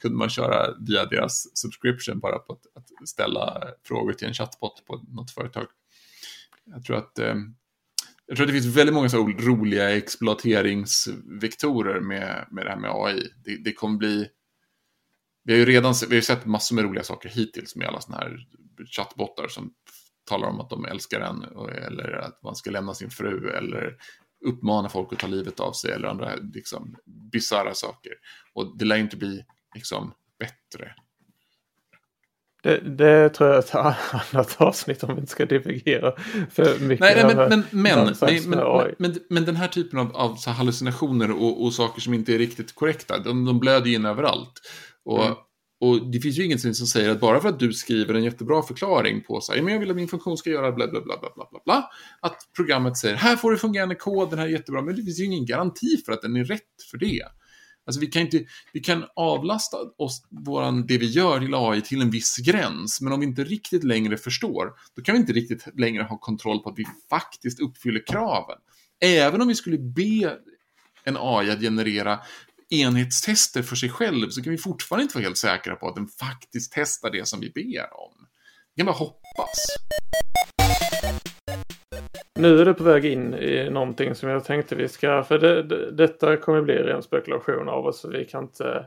[0.00, 2.66] kunde man köra via deras subscription bara på att,
[3.02, 5.66] att ställa frågor till en chatbot på något företag.
[6.74, 7.34] Jag tror att eh,
[8.26, 12.90] jag tror att det finns väldigt många så roliga exploateringsvektorer med, med det här med
[12.94, 13.28] AI.
[13.44, 14.28] Det, det kommer bli...
[15.46, 18.00] Vi har ju redan vi har ju sett massor med roliga saker hittills med alla
[18.00, 18.38] sådana här
[18.96, 19.72] chattbottar som
[20.28, 21.42] talar om att de älskar en
[21.86, 23.96] eller att man ska lämna sin fru eller
[24.46, 26.96] uppmana folk att ta livet av sig eller andra liksom,
[27.32, 28.12] bisarra saker.
[28.54, 30.94] Och det lär inte bli liksom bättre.
[32.62, 33.74] Det, det tror jag är ett
[34.34, 36.12] annat avsnitt om vi inte ska divergera
[36.50, 37.00] för mycket.
[37.00, 40.46] Nej, nej men, men, men, nonsens men, men, men, men den här typen av, av
[40.46, 44.60] hallucinationer och, och saker som inte är riktigt korrekta, de, de blöder ju in överallt.
[45.06, 45.36] Och, Mm.
[45.80, 48.62] och det finns ju ingenting som säger att bara för att du skriver en jättebra
[48.62, 51.18] förklaring på så här, men jag vill att min funktion ska göra bla bla bla
[51.20, 51.90] bla bla bla bla,
[52.20, 55.20] att programmet säger här får du fungerande kod, den här är jättebra, men det finns
[55.20, 57.22] ju ingen garanti för att den är rätt för det.
[57.86, 62.00] Alltså vi kan inte, vi kan avlasta oss våran, det vi gör till AI till
[62.02, 65.78] en viss gräns, men om vi inte riktigt längre förstår, då kan vi inte riktigt
[65.78, 68.58] längre ha kontroll på att vi faktiskt uppfyller kraven.
[69.00, 70.36] Även om vi skulle be
[71.04, 72.18] en AI att generera
[72.70, 76.06] enhetstester för sig själv så kan vi fortfarande inte vara helt säkra på att den
[76.06, 78.26] faktiskt testar det som vi ber om.
[78.74, 79.66] Vi kan bara hoppas.
[82.38, 85.62] Nu är du på väg in i någonting som jag tänkte vi ska, för det,
[85.62, 88.04] det, detta kommer bli ren spekulation av oss.
[88.04, 88.86] Vi kan inte,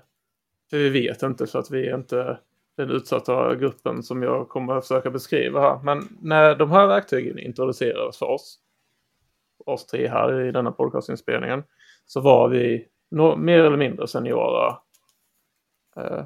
[0.69, 2.37] för vi vet inte så att vi är inte
[2.77, 5.79] den utsatta gruppen som jag kommer att försöka beskriva här.
[5.83, 8.59] Men när de här verktygen introducerades för oss,
[9.65, 11.63] oss tre här i denna podcastinspelningen,
[12.05, 14.77] så var vi no, mer eller mindre seniora.
[15.95, 16.23] Eh,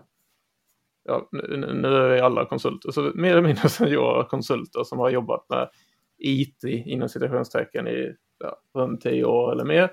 [1.03, 5.09] ja, nu, nu är vi alla konsulter, så mer eller mindre seniora konsulter som har
[5.09, 5.69] jobbat med
[6.17, 9.91] IT inom citationstecken i ja, runt tio år eller mer.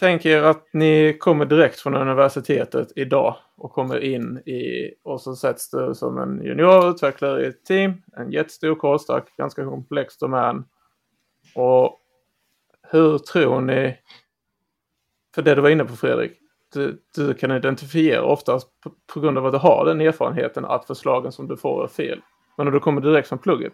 [0.00, 5.36] Tänk er att ni kommer direkt från universitetet idag och kommer in i och så
[5.36, 8.02] sätts du som en juniorutvecklare i ett team.
[8.16, 10.64] En jättestor kodstack, ganska komplex domän.
[11.54, 11.99] Och
[12.90, 13.96] hur tror ni,
[15.34, 16.32] för det du var inne på Fredrik,
[16.72, 20.86] du, du kan identifiera oftast på, på grund av att du har den erfarenheten att
[20.86, 22.20] förslagen som du får är fel.
[22.56, 23.72] Men om du kommer direkt från plugget,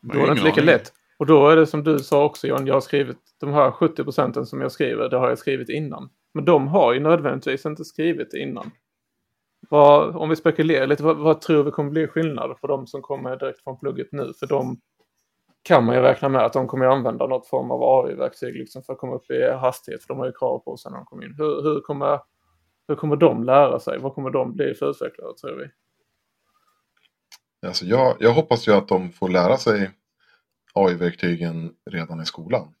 [0.00, 0.66] då är det inte lika aning.
[0.66, 0.92] lätt.
[1.18, 4.04] Och då är det som du sa också John, jag har skrivit de här 70
[4.04, 6.10] procenten som jag skriver, det har jag skrivit innan.
[6.34, 8.70] Men de har ju nödvändigtvis inte skrivit innan.
[9.68, 13.02] Vad, om vi spekulerar lite, vad, vad tror vi kommer bli skillnad på de som
[13.02, 14.32] kommer direkt från plugget nu?
[14.38, 14.80] För de
[15.62, 18.82] kan man ju räkna med att de kommer att använda något form av AI-verktyg liksom
[18.82, 21.06] för att komma upp i hastighet, för de har ju krav på sig när de
[21.06, 21.34] kommer in.
[21.38, 22.20] Hur, hur, kommer,
[22.88, 23.98] hur kommer de lära sig?
[23.98, 25.70] Vad kommer de bli för utvecklare, tror vi?
[27.66, 29.90] Alltså jag, jag hoppas ju att de får lära sig
[30.74, 32.74] AI-verktygen redan i skolan.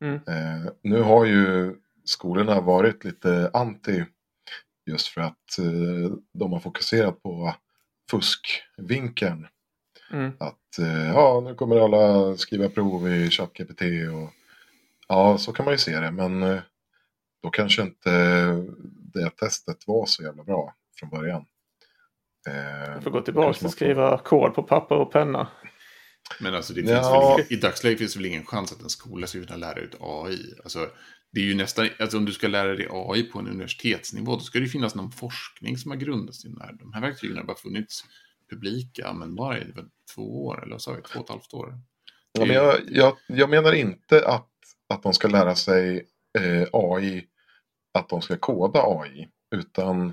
[0.00, 0.14] Mm.
[0.14, 4.04] Eh, nu har ju skolorna varit lite anti
[4.86, 7.54] just för att eh, de har fokuserat på
[8.10, 9.46] fuskvinkeln.
[10.10, 10.32] Mm.
[10.40, 14.30] Att ja, nu kommer alla skriva prov i ChatGPT och
[15.08, 16.10] ja, så kan man ju se det.
[16.10, 16.58] Men eh,
[17.42, 18.10] då kanske inte
[19.14, 21.44] det testet var så jävla bra från början.
[22.48, 25.48] Eh, Du får gå tillbaka får- skriva kod på papper och penna.
[26.40, 27.36] Men alltså det finns Ja.
[27.38, 29.94] väl, i dagsläget finns det väl ingen chans att en skola ska kunna lära ut
[30.00, 30.54] AI.
[30.64, 30.88] Alltså,
[31.32, 34.40] det är ju nästan, alltså om du ska lära dig AI på en universitetsnivå, då
[34.40, 36.72] ska det finnas någon forskning som har grundats i den här.
[36.72, 38.04] De här verktygen har bara funnits
[38.50, 41.78] publika, användbara i väl två år, eller vi, två och ett halvt år.
[42.38, 44.50] Ja, men jag, jag, jag menar inte att,
[44.88, 46.06] att de ska lära sig
[46.38, 47.26] eh, AI,
[47.98, 50.06] att de ska koda AI, utan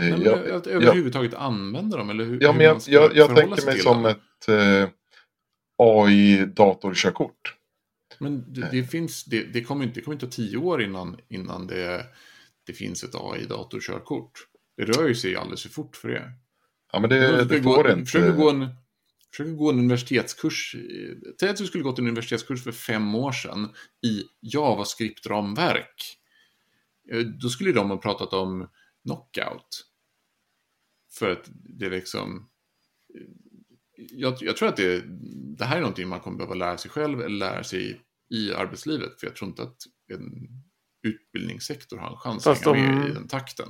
[0.00, 2.80] eh, Men, jag, att jag, överhuvudtaget använda dem, eller hur, ja, hur men jag, man
[2.80, 4.06] ska jag, jag tänker mig som dem.
[4.06, 4.88] ett eh,
[5.78, 7.54] AI-datorkörkort.
[8.18, 11.66] Men det, det finns, det, det kommer inte, det kommer inte tio år innan, innan
[11.66, 12.06] det,
[12.66, 14.32] det finns ett AI-datorkörkort.
[14.76, 16.32] Det rör ju sig alldeles för fort för det.
[16.94, 18.04] Ja, men Du det, det går gå, inte.
[18.04, 18.68] Försöker gå en,
[19.30, 20.76] försöker gå en universitetskurs.
[21.40, 23.68] Säg att du skulle gått en universitetskurs för fem år sedan
[24.06, 26.16] i JavaScript-ramverk.
[27.12, 28.68] Eh, Då skulle de ha pratat om
[29.04, 29.86] knockout.
[31.18, 32.48] För att det är liksom...
[33.96, 35.02] Jag, jag tror att det,
[35.58, 39.20] det här är någonting man kommer behöva lära sig själv eller lära sig i arbetslivet.
[39.20, 39.76] För jag tror inte att
[40.12, 40.48] en
[41.02, 43.68] utbildningssektor har en chans Fast att hänga de- med i den takten.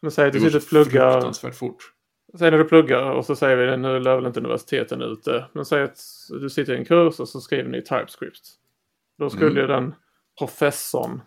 [0.00, 1.12] Men säg att Det du sitter och pluggar.
[1.12, 1.92] fruktansvärt fort.
[2.38, 5.44] Säg när du pluggar och så säger vi nu lär väl inte universiteten ute.
[5.52, 5.98] Men säg att
[6.40, 8.48] du sitter i en kurs och så skriver ni TypeScript.
[9.18, 9.56] Då skulle Mm.
[9.62, 9.94] ju den
[10.38, 11.20] professorn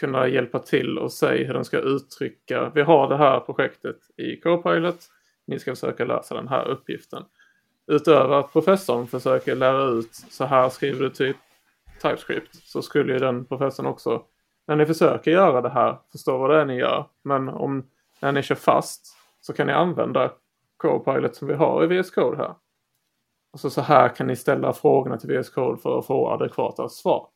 [0.00, 2.72] kunna hjälpa till och säga hur den ska uttrycka.
[2.74, 4.98] Vi har det här projektet i Copilot.
[5.46, 7.24] Ni ska försöka lösa den här uppgiften.
[7.86, 11.36] Utöver att professorn försöker lära ut så här skriver du typ
[12.02, 14.22] TypeScript så skulle ju den professorn också
[14.66, 17.06] när ni försöker göra det här förstå vad det är ni gör.
[17.22, 17.86] Men om
[18.20, 20.32] när ni kör fast så kan ni använda
[20.76, 22.54] Copilot som vi har i VS Code här.
[23.52, 26.88] Och så, så här kan ni ställa frågorna till VS Code för att få adekvata
[26.88, 27.28] svar.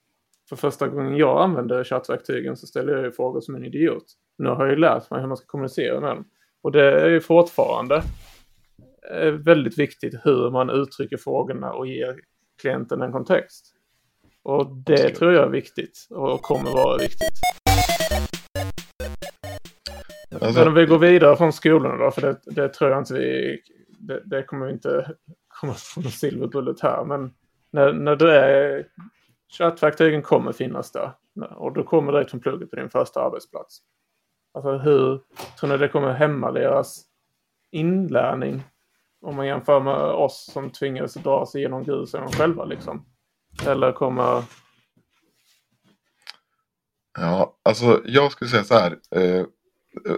[0.48, 4.04] För första gången jag använde chattverktygen så ställde jag ju frågor som en idiot.
[4.38, 6.24] Nu har jag ju lärt mig hur man ska kommunicera med dem.
[6.62, 8.02] Och det är ju fortfarande
[9.12, 12.20] eh, väldigt viktigt hur man uttrycker frågorna och ger
[12.60, 13.74] klienten en kontext.
[14.42, 15.14] Och det Absolut.
[15.14, 17.53] tror jag är viktigt och kommer vara viktigt.
[20.44, 23.14] Alltså, Men om vi går vidare från skolorna då, för det, det tror jag inte
[23.14, 23.60] vi...
[23.98, 25.14] Det, det kommer vi inte
[25.48, 27.04] komma någon silver bullet här.
[27.04, 27.34] Men
[27.70, 28.86] när, när du är...
[29.58, 31.12] Chattverktygen kommer finnas där.
[31.50, 33.78] Och du kommer direkt från plugget på din första arbetsplats.
[34.54, 35.20] Alltså hur
[35.60, 37.04] tror ni det kommer hämma deras
[37.70, 38.62] inlärning?
[39.20, 43.06] Om man jämför med oss som tvingades dra sig igenom grusen själva liksom.
[43.66, 44.42] Eller kommer...
[47.18, 48.98] Ja, alltså jag skulle säga så här.
[49.10, 49.46] Eh,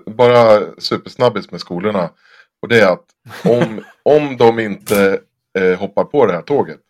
[0.07, 2.11] bara supersnabbis med skolorna.
[2.61, 3.07] Och det är att
[3.45, 5.21] om, om de inte
[5.59, 6.81] eh, hoppar på det här tåget.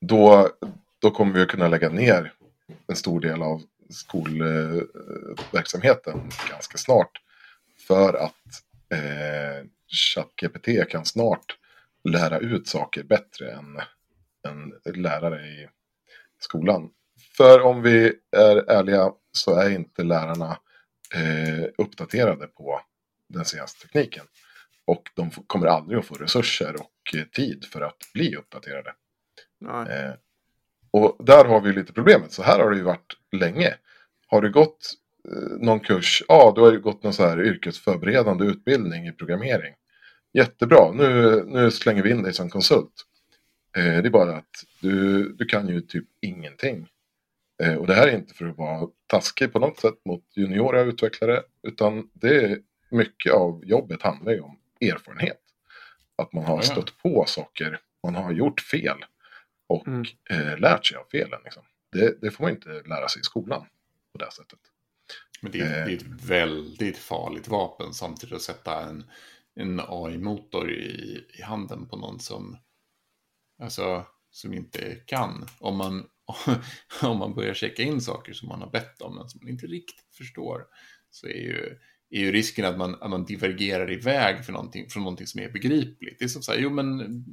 [0.00, 0.48] Då,
[0.98, 2.32] då kommer vi att kunna lägga ner
[2.86, 7.10] en stor del av skolverksamheten ganska snart.
[7.86, 8.62] För att
[8.92, 11.56] eh, ChatGPT kan snart
[12.04, 13.80] lära ut saker bättre än,
[14.48, 15.68] än lärare i
[16.38, 16.90] skolan.
[17.36, 20.58] För om vi är ärliga så är inte lärarna
[21.14, 22.80] eh, uppdaterade på
[23.28, 24.24] den senaste tekniken.
[24.84, 28.94] Och de kommer aldrig att få resurser och eh, tid för att bli uppdaterade.
[29.90, 30.14] Eh,
[30.90, 32.32] och där har vi lite problemet.
[32.32, 33.74] Så här har det ju varit länge.
[34.26, 34.94] Har du gått
[35.28, 39.74] eh, någon kurs, ja du har ju gått någon så här yrkesförberedande utbildning i programmering.
[40.32, 43.06] Jättebra, nu, nu slänger vi in dig som konsult.
[43.76, 46.88] Eh, det är bara att du, du kan ju typ ingenting.
[47.62, 50.80] Eh, och det här är inte för att vara taskig på något sätt mot juniora
[50.80, 51.42] utvecklare.
[51.62, 52.58] Utan det är
[52.90, 55.40] mycket av jobbet handlar ju om erfarenhet.
[56.16, 59.04] Att man har stött på saker, man har gjort fel.
[59.68, 60.04] Och Mm.
[60.30, 61.40] eh, lärt sig av felen.
[61.44, 61.62] Liksom.
[61.92, 63.66] Det, det får man inte lära sig i skolan
[64.12, 64.58] på det sättet.
[65.42, 65.86] Men det är, Eh.
[65.86, 69.04] det är ett väldigt farligt vapen samtidigt att sätta en,
[69.54, 72.56] en AI-motor i, i handen på någon som,
[73.62, 75.46] alltså, som inte kan.
[75.58, 76.06] Om man,
[77.02, 79.66] om man börjar checka in saker som man har bett om men som man inte
[79.66, 80.66] riktigt förstår
[81.10, 81.78] så är ju,
[82.10, 85.50] är ju risken att man, att man divergerar iväg för någonting, från någonting som är
[85.50, 86.18] begripligt.
[86.18, 87.24] Det är som så här, jo men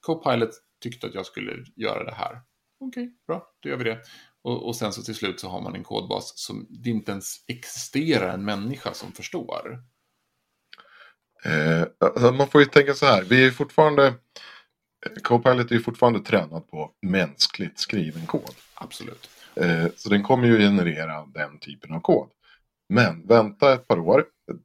[0.00, 0.50] Copilot
[0.82, 2.40] tyckte att jag skulle göra det här.
[2.80, 4.00] Okej, bra, då gör vi det.
[4.42, 7.44] Och, och sen så till slut så har man en kodbas som det inte ens
[7.48, 9.82] existerar en människa som förstår.
[11.44, 14.14] Eh, alltså man får ju tänka så här, vi är fortfarande
[15.22, 18.54] Copilot är ju fortfarande tränad på mänskligt skriven kod.
[18.74, 19.28] Absolut.
[19.56, 22.28] Eh, så den kommer ju generera den typen av kod.
[22.88, 24.24] Men vänta ett par år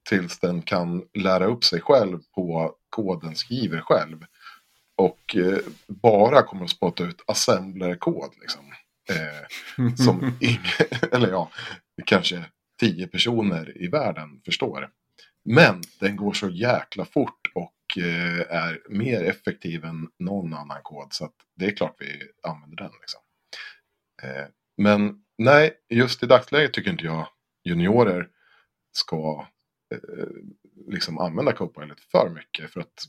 [0.09, 4.25] tills den kan lära upp sig själv på koden skriver själv.
[4.95, 8.33] Och eh, bara kommer att spotta ut assembler-kod.
[8.41, 8.61] Liksom.
[9.09, 10.61] Eh, som ingen,
[11.11, 11.51] eller ja,
[12.05, 12.45] kanske
[12.79, 14.89] tio personer i världen förstår.
[15.45, 17.48] Men den går så jäkla fort
[17.97, 21.13] Eh, är mer effektiv än någon annan kod.
[21.13, 22.91] Så att det är klart vi använder den.
[23.01, 23.21] Liksom.
[24.23, 24.45] Eh,
[24.77, 27.27] men nej, just i dagsläget tycker inte jag
[27.63, 28.29] juniorer
[28.91, 29.47] ska
[29.93, 30.27] eh,
[30.87, 32.71] liksom använda Copilot för mycket.
[32.71, 33.05] För att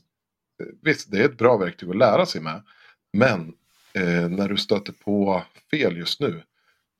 [0.81, 2.63] visst, det är ett bra verktyg att lära sig med.
[3.13, 3.53] Men
[3.93, 6.43] eh, när du stöter på fel just nu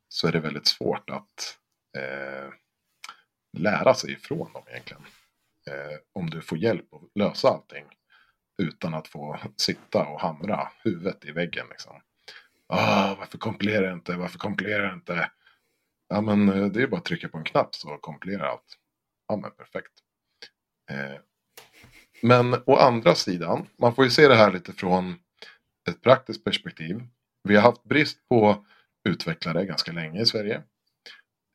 [0.09, 1.57] så är det väldigt svårt att
[1.97, 2.53] eh,
[3.57, 5.03] lära sig ifrån dem egentligen.
[5.69, 7.85] Eh, om du får hjälp att lösa allting
[8.61, 11.65] utan att få sitta och hamra huvudet i väggen.
[11.69, 12.01] Liksom.
[12.67, 14.15] Ah, varför kompilerar jag inte?
[14.15, 15.31] Varför kompilerar jag inte?
[16.09, 18.77] Ja, men eh, det är bara att trycka på en knapp så kompilerar allt.
[19.27, 19.93] Ja, men perfekt.
[20.91, 21.19] Eh,
[22.21, 25.15] men å andra sidan, man får ju se det här lite från
[25.89, 27.01] ett praktiskt perspektiv.
[27.43, 28.65] Vi har haft brist på
[29.09, 30.63] utvecklare ganska länge i Sverige.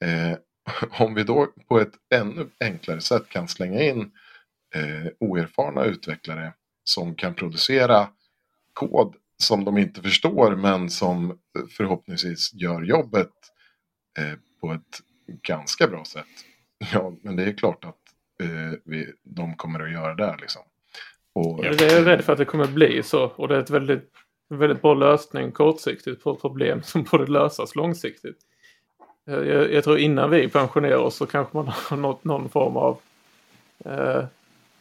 [0.05, 0.39] Eh,
[0.99, 4.01] om vi då på ett ännu enklare sätt kan slänga in
[4.75, 6.53] eh, oerfarna utvecklare
[6.85, 8.09] som kan producera
[8.73, 11.39] kod som de inte förstår men som
[11.71, 13.33] förhoppningsvis gör jobbet
[14.19, 15.01] eh, på ett
[15.43, 16.27] ganska bra sätt.
[16.93, 18.01] Ja, men det är klart att
[18.43, 20.37] eh, vi, de kommer att göra det.
[20.41, 20.63] Liksom.
[21.33, 23.25] Och, ja, det är jag rädd för att det kommer bli så.
[23.25, 24.13] Och det är ett väldigt,
[24.49, 28.39] väldigt bra lösning kortsiktigt på ett problem som borde lösas långsiktigt.
[29.29, 32.99] Jag, jag, tror innan vi pensionerar oss så kanske man har nått någon form av
[33.85, 34.25] eh,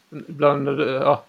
[0.09, 1.25] bland eh, ja,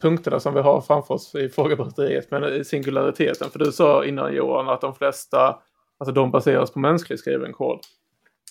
[0.00, 3.50] punkterna som vi har framför oss i frågebatteriet, men singulariteten.
[3.50, 5.58] För du sa innan Johan att de flesta,
[5.98, 7.80] alltså de baseras på mänskligt skriven kod.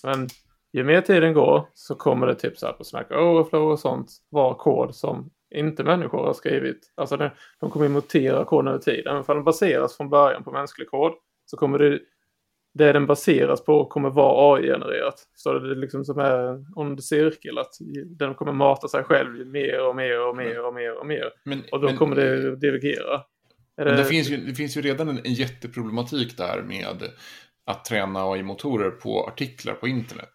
[0.04, 0.28] Men
[0.74, 4.12] ju mer tiden går så kommer det typ så här på Snack Overflow och sånt
[4.30, 6.92] vara kod som inte människor har skrivit.
[6.96, 9.08] Alltså de, de kommer mutera koden över tid.
[9.08, 11.14] Även om den baseras från början på mänsklig kod
[11.46, 12.00] så kommer det
[12.80, 15.28] det den baseras på kommer vara AI-genererat.
[15.36, 17.74] Så det är liksom som ond cirkel att
[18.06, 21.30] den kommer mata sig själv mer och mer och mer och mer och mer.
[21.44, 23.22] Men, och då men, kommer det divergera.
[23.78, 23.96] Det...
[23.96, 24.06] det...
[24.06, 27.04] finns ju, det finns ju redan en, en jätteproblematik där med
[27.66, 30.34] att träna AI-motorer på artiklar på internet.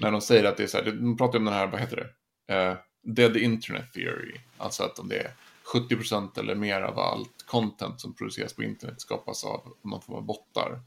[0.00, 1.96] När de säger att det är så här, de pratar om den här, vad heter
[1.96, 2.70] det?
[2.70, 4.34] Uh, dead internet theory.
[4.58, 5.30] Alltså att om det är
[5.74, 10.22] 70% eller mer av allt content som produceras på internet skapas av någon form av
[10.22, 10.80] bottar.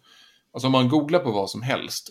[0.57, 2.09] Alltså om man googlar på vad som helst,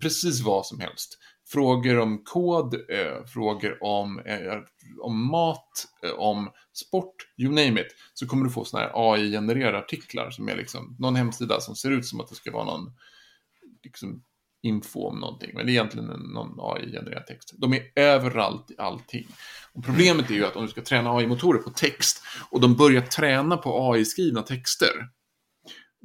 [0.00, 1.18] precis vad som helst.
[1.48, 4.58] Frågor om kod, eh, frågor om, eh,
[5.02, 7.86] om mat, eh, om sport, you name it.
[8.14, 11.90] Så kommer du få sådana här AI-genererade artiklar som är liksom någon hemsida som ser
[11.90, 12.92] ut som att det ska vara någon
[13.84, 14.22] liksom,
[14.62, 15.50] info om någonting.
[15.54, 17.54] Men det är egentligen någon AI-genererad text.
[17.58, 19.26] De är överallt i allting.
[19.72, 23.02] Och problemet är ju att om du ska träna AI-motorer på text och de börjar
[23.02, 25.08] träna på AI-skrivna texter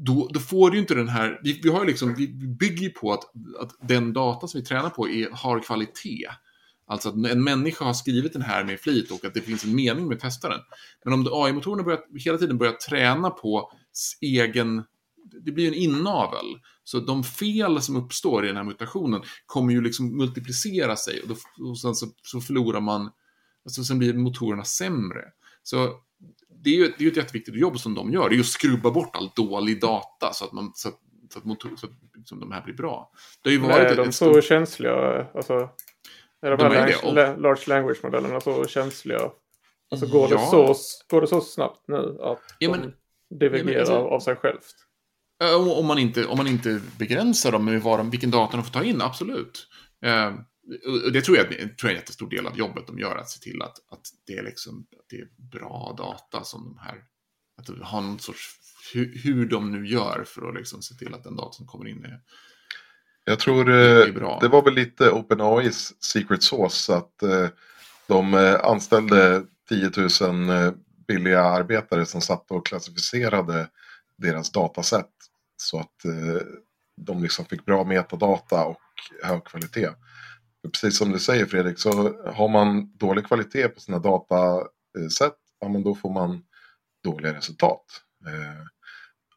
[0.06, 2.28] då, då får du ju inte den här, vi, vi, har liksom, vi
[2.60, 3.24] bygger ju på att,
[3.60, 6.28] att den data som vi tränar på är, har kvalitet.
[6.88, 9.76] Alltså att en människa har skrivit den här med flit och att det finns en
[9.76, 10.60] mening med testaren.
[11.06, 13.72] Men om AI-motorerna hela tiden börjar träna på
[14.22, 14.84] egen,
[15.45, 16.45] det blir en inavel.
[16.84, 21.28] Så de fel som uppstår i den här mutationen kommer ju liksom multiplicera sig och,
[21.28, 23.10] då, och sen så, så förlorar man,
[23.66, 25.24] alltså sen blir motorerna sämre.
[25.64, 25.89] Så
[26.64, 28.30] det är ju det är ett jätteviktigt jobb som de gör.
[28.30, 30.99] Det är ju att skrubba bort all dålig data så att, man, så att,
[31.34, 33.12] så att, motor, så att liksom, de här blir bra.
[33.41, 35.28] Det har ju varit är de så känsliga?
[35.34, 35.53] Alltså,
[36.41, 39.32] är de, de här är lang large language-modellerna så känsliga?
[39.91, 40.38] Alltså går, ja.
[40.38, 40.76] det så,
[41.09, 42.93] går det så snabbt nu att ja, men,
[43.30, 44.76] de divergerar ja, alltså, av sig självt?
[45.78, 48.72] Om man inte, om man inte begränsar dem med vad de, vilken data de får
[48.72, 49.68] ta in, absolut.
[51.05, 53.30] Och det tror jag, tror jag är en jättestor del av jobbet de gör, att
[53.30, 57.03] se till att, att, det, är liksom, att det är bra data som de här,
[57.57, 58.49] att har någon sorts,
[58.93, 61.88] hur, hur de nu gör för att liksom se till att den data som kommer
[61.88, 62.20] in är
[63.26, 67.47] jag tror det, eh, det var väl lite OpenAIs secret sauce att eh,
[68.07, 69.91] de eh, anställde 10
[70.22, 70.74] 000
[71.07, 73.68] billiga arbetare som satt och klassificerade
[74.18, 75.09] deras dataset
[75.57, 75.95] så att
[76.97, 78.82] de liksom fick bra metadata och
[79.24, 79.89] hög kvalitet
[80.70, 81.91] precis som du säger Fredrik, så
[82.26, 86.43] har man dålig kvalitet på sina dataset, ja men då får man
[87.03, 87.86] dåliga resultat.
[88.28, 88.66] Eh,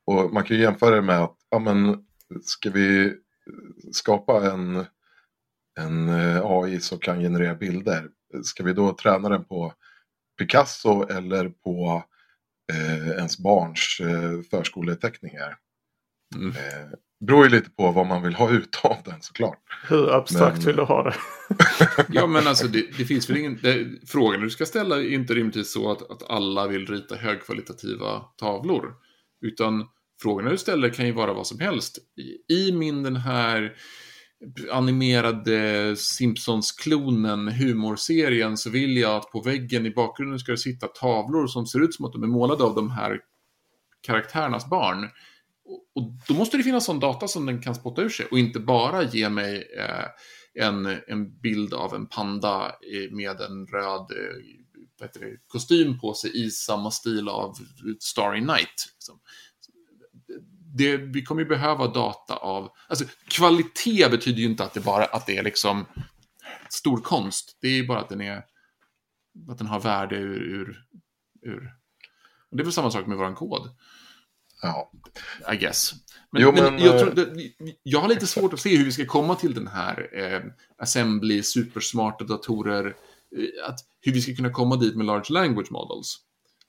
[0.05, 2.07] och man kan ju jämföra det med att, ja men
[2.43, 3.17] ska vi
[3.93, 4.87] skapa en,
[5.81, 8.09] en eh, AI som kan generera bilder,
[8.45, 9.75] ska vi då träna den på
[10.39, 12.05] Picasso eller på
[12.73, 15.59] eh, ens barns eh, förskoleteckningar?
[16.35, 16.49] Mm.
[16.49, 16.91] Eh,
[17.21, 19.59] beror ju lite på vad man vill ha ut av den såklart.
[19.89, 20.67] Hur abstrakt men...
[20.67, 21.15] vill du ha det?
[22.09, 23.59] ja men alltså det, det finns väl ingen...
[23.63, 28.21] Det, frågan du ska ställa är inte rimligtvis så att, att alla vill rita högkvalitativa
[28.37, 28.95] tavlor.
[29.41, 29.87] Utan
[30.23, 31.99] frågorna du ställer kan ju vara vad som helst.
[32.49, 33.77] I, i min den här
[34.71, 41.47] animerade Simpsons-klonen, humorserien, så vill jag att på väggen i bakgrunden ska det sitta tavlor
[41.47, 43.21] som ser ut som att de är målade av de här
[44.07, 45.09] karaktärernas barn.
[45.95, 48.61] Och då måste det finnas sån data som den kan spotta ur sig och inte
[48.61, 50.07] bara ge mig eh,
[50.67, 52.75] en, en bild av en panda
[53.11, 57.55] med en röd eh, det, kostym på sig i samma stil av
[58.01, 58.87] Starry Night.
[58.95, 59.21] Liksom.
[60.77, 62.71] Det, vi kommer ju behöva data av...
[62.89, 65.85] Alltså, kvalitet betyder ju inte att det bara att det är liksom
[66.69, 67.59] stor konst.
[67.61, 68.45] Det är ju bara att den är...
[69.49, 70.43] Att den har värde ur...
[70.43, 70.85] ur,
[71.43, 71.73] ur.
[72.51, 73.77] Och det är väl samma sak med vår kod.
[74.65, 74.91] Ja.
[75.53, 75.93] I guess.
[76.31, 77.45] Men, jo, men, men jag, tror, eh,
[77.83, 80.41] jag, har lite svårt att se hur vi ska komma till den här eh,
[80.79, 82.87] assembly, supersmarta datorer.
[82.87, 86.19] Eh, att, hur vi ska kunna komma dit med large language models.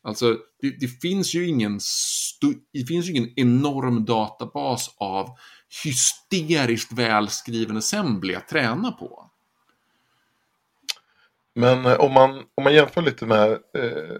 [0.03, 1.79] Alltså, det, det finns ju ingen
[2.73, 5.29] det finns ju ingen enorm databas av
[5.83, 9.29] hysteriskt välskriven assembly att träna på.
[11.55, 13.51] Men eh, om man, om man jämför lite med...
[13.51, 14.17] Eh,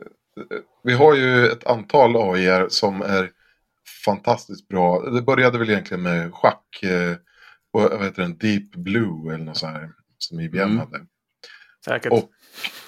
[0.84, 3.32] vi har ju ett antal AI som är
[4.05, 5.09] fantastiskt bra.
[5.09, 6.83] Det började väl egentligen med schack.
[6.83, 7.15] Eh,
[7.71, 8.37] och, vad heter den?
[8.37, 9.91] Deep Blue eller något sånt här.
[10.17, 10.77] Som IBM mm.
[10.77, 11.05] hade.
[11.85, 12.11] Säkert.
[12.11, 12.31] Och,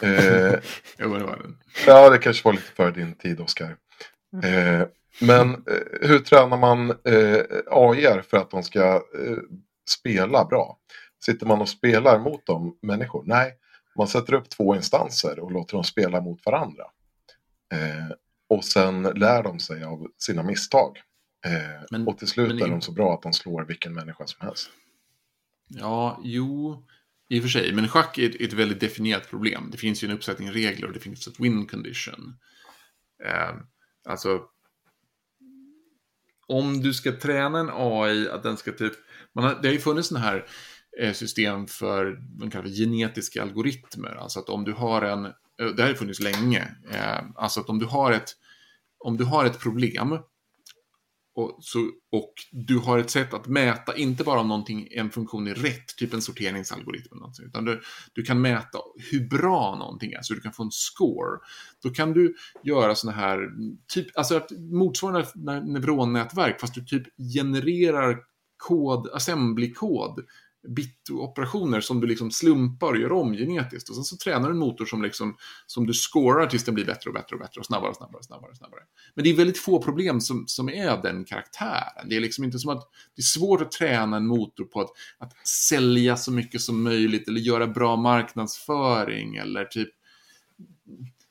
[0.03, 0.59] eh,
[0.97, 1.57] jo, det var den.
[1.85, 3.77] Ja, det kanske var lite för din tid, Oskar.
[4.33, 4.79] Mm.
[4.81, 4.87] Eh,
[5.21, 7.41] men eh, hur tränar man eh,
[7.71, 9.37] AI för att de ska eh,
[9.89, 10.77] spela bra?
[11.25, 13.23] Sitter man och spelar mot de människor?
[13.25, 13.53] Nej,
[13.97, 16.83] man sätter upp två instanser och låter dem spela mot varandra.
[17.73, 18.15] Eh,
[18.49, 20.97] och sen lär de sig av sina misstag.
[21.47, 24.47] Eh, men, och till slut är de så bra att de slår vilken människa som
[24.47, 24.69] helst.
[25.67, 26.83] Ja, jo,
[27.29, 27.73] i och för sig.
[27.73, 29.69] Men schack är ett, väldigt definierat problem.
[29.71, 32.37] Det finns ju en uppsättning regler och det finns ett win condition.
[33.25, 33.55] Eh,
[34.09, 34.41] alltså,
[36.47, 38.93] om du ska träna en AI att den ska typ...
[39.33, 40.45] Man har, det har ju funnits sådana här
[40.99, 44.15] eh, system för man kallar genetiska algoritmer.
[44.15, 45.25] Alltså att om du har en...
[45.25, 46.75] Eh, det har funnits länge.
[46.91, 48.31] Eh, alltså att om du har ett,
[48.99, 50.19] om du har ett problem
[51.37, 51.79] och, så,
[52.11, 55.95] och du har ett sätt att mäta, inte bara om någonting, en funktion är rätt,
[55.97, 57.81] typ en sorteringsalgoritm, utan du,
[58.13, 58.77] du kan mäta
[59.11, 61.39] hur bra någonting är, så du kan få en score.
[61.83, 63.49] Då kan du göra sådana här,
[63.87, 65.27] typ, alltså motsvarande
[65.61, 67.03] neuronnätverk, fast du typ
[67.35, 68.17] genererar
[68.57, 70.25] kod, assembly-kod
[70.67, 73.89] bit-operationer som du liksom slumpar och gör om genetiskt.
[73.89, 76.85] Och sen så tränar du en motor som, liksom, som du scorar tills den blir
[76.85, 78.51] bättre och bättre och bättre och snabbare och snabbare och snabbare.
[78.51, 78.81] Och snabbare.
[79.15, 82.09] Men det är väldigt få problem som, som är den karaktären.
[82.09, 84.89] Det är liksom inte som att det är svårt att träna en motor på att,
[85.17, 89.89] att sälja så mycket som möjligt eller göra bra marknadsföring eller typ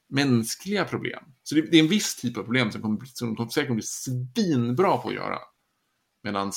[0.08, 1.24] mänskliga problem.
[1.42, 3.76] Så det, det är en viss typ av problem som, kommer, som de säkert kommer
[3.76, 5.38] bli svinbra på att göra.
[6.22, 6.52] Medan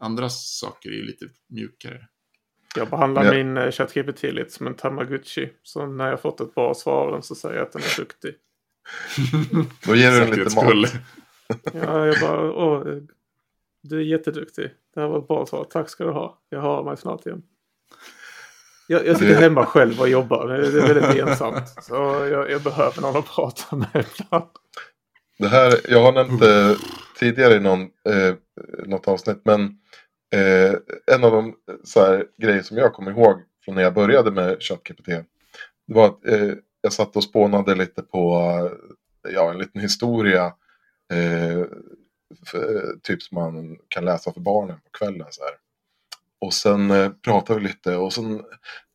[0.00, 2.06] andra saker är ju lite mjukare.
[2.76, 3.32] Jag behandlar ja.
[3.32, 5.52] min uh, ChatGPT lite som en Tamagotchi.
[5.62, 8.34] Så när jag fått ett bra svar så säger jag att den är duktig.
[9.86, 10.92] Då ger du den lite mat.
[11.72, 12.98] ja, jag bara, åh,
[13.82, 14.70] du är jätteduktig.
[14.94, 15.64] Det här var ett bra svar.
[15.70, 16.42] Tack ska du ha.
[16.48, 17.42] Jag hör mig snart igen.
[18.86, 20.48] Jag, jag sitter hemma själv och jobbar.
[20.48, 21.68] Det är väldigt ensamt.
[21.82, 21.94] Så
[22.30, 24.50] jag, jag behöver någon att prata med ibland.
[25.40, 26.76] Det här, jag har nämnt det
[27.18, 28.34] tidigare i någon, eh,
[28.86, 29.40] något avsnitt.
[29.44, 29.62] Men
[30.34, 30.74] eh,
[31.14, 34.62] en av de så här, grejer som jag kommer ihåg från när jag började med
[34.62, 35.06] ChatGPT.
[35.06, 35.24] Det
[35.86, 38.40] var att eh, jag satt och spånade lite på
[39.28, 40.44] ja, en liten historia.
[41.12, 41.64] Eh,
[42.46, 45.26] för, typ som man kan läsa för barnen på kvällen.
[45.30, 45.52] Så här.
[46.40, 48.42] Och sen eh, pratade vi lite och sen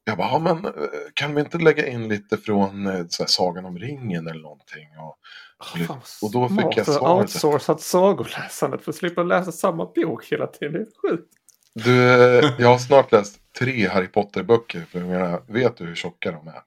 [0.04, 3.28] jag bara, ja, men eh, kan vi inte lägga in lite från eh, så här,
[3.28, 4.88] Sagan om ringen eller någonting?
[4.98, 5.18] Och,
[5.60, 7.24] Oh, och då fick jag svaret.
[7.24, 10.74] outsourcat sagoläsandet för att slippa läsa samma bok hela tiden.
[10.74, 11.34] Det är sjukt.
[11.74, 11.96] Du,
[12.60, 14.86] jag har snart läst tre Harry Potter-böcker.
[14.92, 16.62] För jag vet du hur tjocka de är?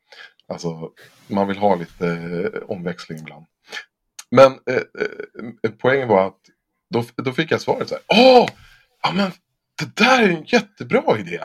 [0.49, 0.91] Alltså,
[1.27, 3.47] man vill ha lite eh, omväxling ibland.
[4.31, 4.77] Men eh,
[5.63, 6.41] eh, poängen var att
[6.91, 8.05] då, då fick jag svaret så här.
[8.09, 8.49] Åh!
[9.03, 9.31] Ja, men
[9.79, 11.41] det där är en jättebra idé.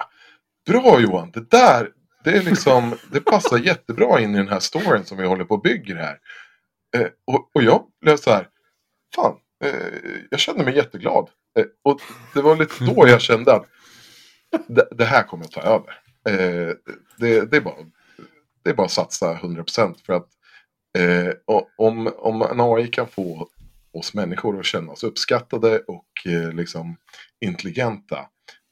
[0.65, 1.89] Bra Johan, det där,
[2.23, 5.55] det är liksom, det passar jättebra in i den här storyn som vi håller på
[5.55, 6.17] och bygger här.
[6.97, 8.49] Eh, och, och jag blev så här,
[9.15, 11.29] fan, eh, jag kände mig jätteglad.
[11.59, 12.01] Eh, och
[12.33, 13.65] det var lite då jag kände att
[14.67, 15.99] det, det här kommer att ta över.
[16.29, 16.75] Eh,
[17.17, 17.75] det, det, är bara,
[18.63, 20.29] det är bara att satsa 100% för att
[20.97, 21.33] eh,
[21.77, 23.49] om, om en AI kan få
[23.93, 26.07] oss människor att känna oss uppskattade och
[26.53, 26.97] liksom
[27.39, 28.25] intelligenta,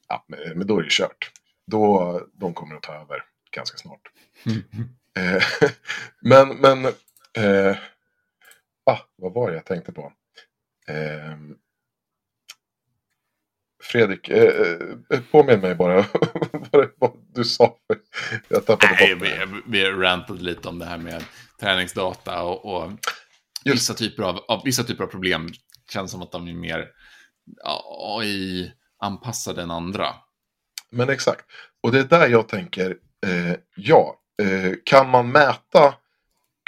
[0.08, 1.32] ja, men då är det kört.
[1.68, 4.02] Då de kommer att ta över ganska snart.
[4.46, 4.90] Mm.
[6.22, 6.86] men men
[7.38, 7.78] eh,
[8.86, 10.14] ah, vad var det jag tänkte på?
[10.88, 11.38] Eh,
[13.84, 14.78] Fredrik, eh,
[15.10, 15.96] eh, påminn mig bara
[16.98, 17.78] vad, du sa.
[18.48, 21.24] Jag tappade Nej, bort vi, vi rantade lite om det här med
[21.60, 22.92] träningsdata och, och
[23.66, 25.50] vissa, typer av, av, vissa typer av problem
[25.90, 26.88] känns som att de är mer
[28.00, 30.08] AI-anpassade än andra.
[30.92, 31.46] Men exakt.
[31.84, 35.94] Och det är där jag tänker, eh, ja, eh, kan man mäta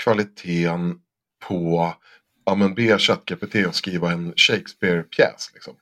[0.03, 0.99] kvaliteten
[1.47, 1.93] på,
[2.45, 5.75] ja men be ChatGPT att skriva en Shakespeare-pjäs liksom.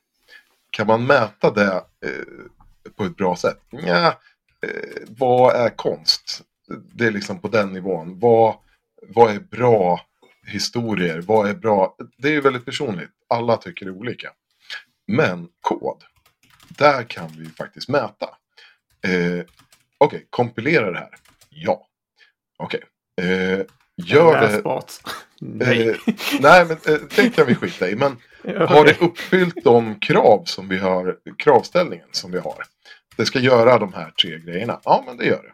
[0.72, 1.74] Kan man mäta det
[2.06, 3.60] eh, på ett bra sätt?
[3.70, 4.08] Ja,
[4.66, 6.42] eh, vad är konst?
[6.94, 8.20] Det är liksom på den nivån.
[8.20, 8.56] Vad,
[9.08, 10.02] vad är bra
[10.48, 11.22] historier?
[11.22, 11.96] Vad är bra?
[12.18, 13.12] Det är ju väldigt personligt.
[13.30, 14.32] Alla tycker det är olika.
[15.08, 16.04] Men kod,
[16.68, 18.30] där kan vi faktiskt mäta.
[19.04, 19.46] Eh, Okej,
[20.00, 21.16] okay, kompilera det här.
[21.50, 21.88] Ja.
[22.58, 22.84] Okej.
[23.18, 23.32] Okay.
[23.32, 24.62] Eh, gör det...
[25.44, 25.90] Nej.
[25.90, 25.96] Eh,
[26.40, 27.96] nej, men eh, det kan vi skita i.
[27.96, 28.18] Men
[28.68, 32.64] har det uppfyllt de krav som vi har, kravställningen som vi har?
[33.16, 34.80] Det ska göra de här tre grejerna.
[34.84, 35.54] Ja, men det gör det.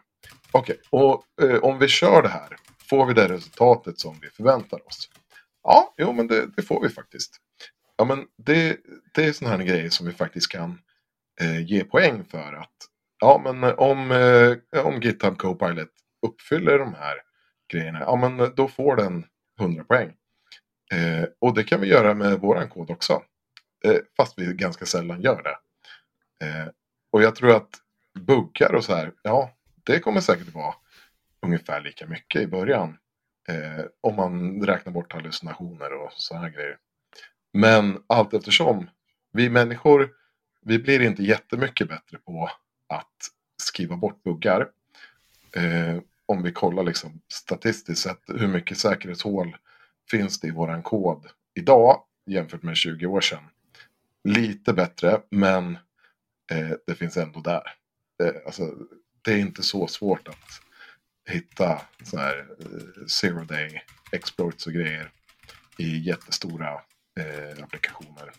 [0.50, 1.00] Okej, okay.
[1.00, 2.56] och eh, om vi kör det här,
[2.90, 5.10] får vi det resultatet som vi förväntar oss?
[5.62, 7.36] Ja, jo, men det, det får vi faktiskt.
[7.96, 8.76] Ja, men det,
[9.14, 10.78] det är sådana här grejer som vi faktiskt kan
[11.40, 12.76] eh, ge poäng för att
[13.20, 15.88] ja, men om, eh, om GitHub Copilot
[16.26, 17.14] uppfyller de här
[17.72, 19.24] grejerna, ja, men då får den
[19.58, 20.12] 100 poäng.
[20.92, 23.22] Eh, och det kan vi göra med våran kod också.
[23.84, 25.58] Eh, fast vi ganska sällan gör det.
[26.46, 26.68] Eh,
[27.10, 27.70] och jag tror att
[28.14, 29.50] buggar och så här, ja,
[29.84, 30.74] det kommer säkert vara
[31.42, 32.98] ungefär lika mycket i början.
[33.48, 36.76] Eh, om man räknar bort hallucinationer och sådana här grejer.
[37.52, 38.90] Men allt eftersom,
[39.32, 40.10] vi människor,
[40.60, 42.50] vi blir inte jättemycket bättre på
[42.88, 43.16] att
[43.62, 44.68] skriva bort buggar.
[45.56, 45.98] Eh,
[46.28, 49.56] om vi kollar liksom statistiskt sett hur mycket säkerhetshål
[50.10, 53.44] finns det i våran kod idag jämfört med 20 år sedan.
[54.24, 55.78] Lite bättre, men
[56.50, 57.62] eh, det finns ändå där.
[58.22, 58.74] Eh, alltså,
[59.22, 60.60] det är inte så svårt att
[61.30, 65.10] hitta så här eh, zero day exploits och grejer
[65.78, 66.72] i jättestora
[67.20, 68.32] eh, applikationer.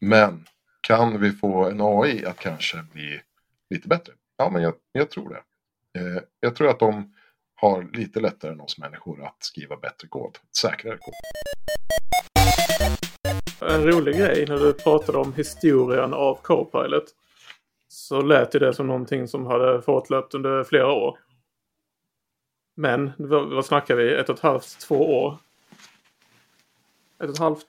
[0.00, 0.46] Men
[0.80, 3.20] kan vi få en AI att kanske bli
[3.70, 4.12] lite bättre?
[4.36, 5.42] Ja, men jag, jag tror det.
[5.96, 7.14] Eh, jag tror att de
[7.54, 11.14] har lite lättare än oss människor att skriva bättre kod, säkrare kod.
[13.70, 17.04] En rolig grej när du pratade om historien av Copilot.
[17.88, 21.18] Så lät det som någonting som hade fortlöpt under flera år.
[22.76, 24.14] Men vad, snackar vi?
[24.14, 25.38] Ett och ett halvt, två år?
[27.18, 27.66] Ett och ett halvt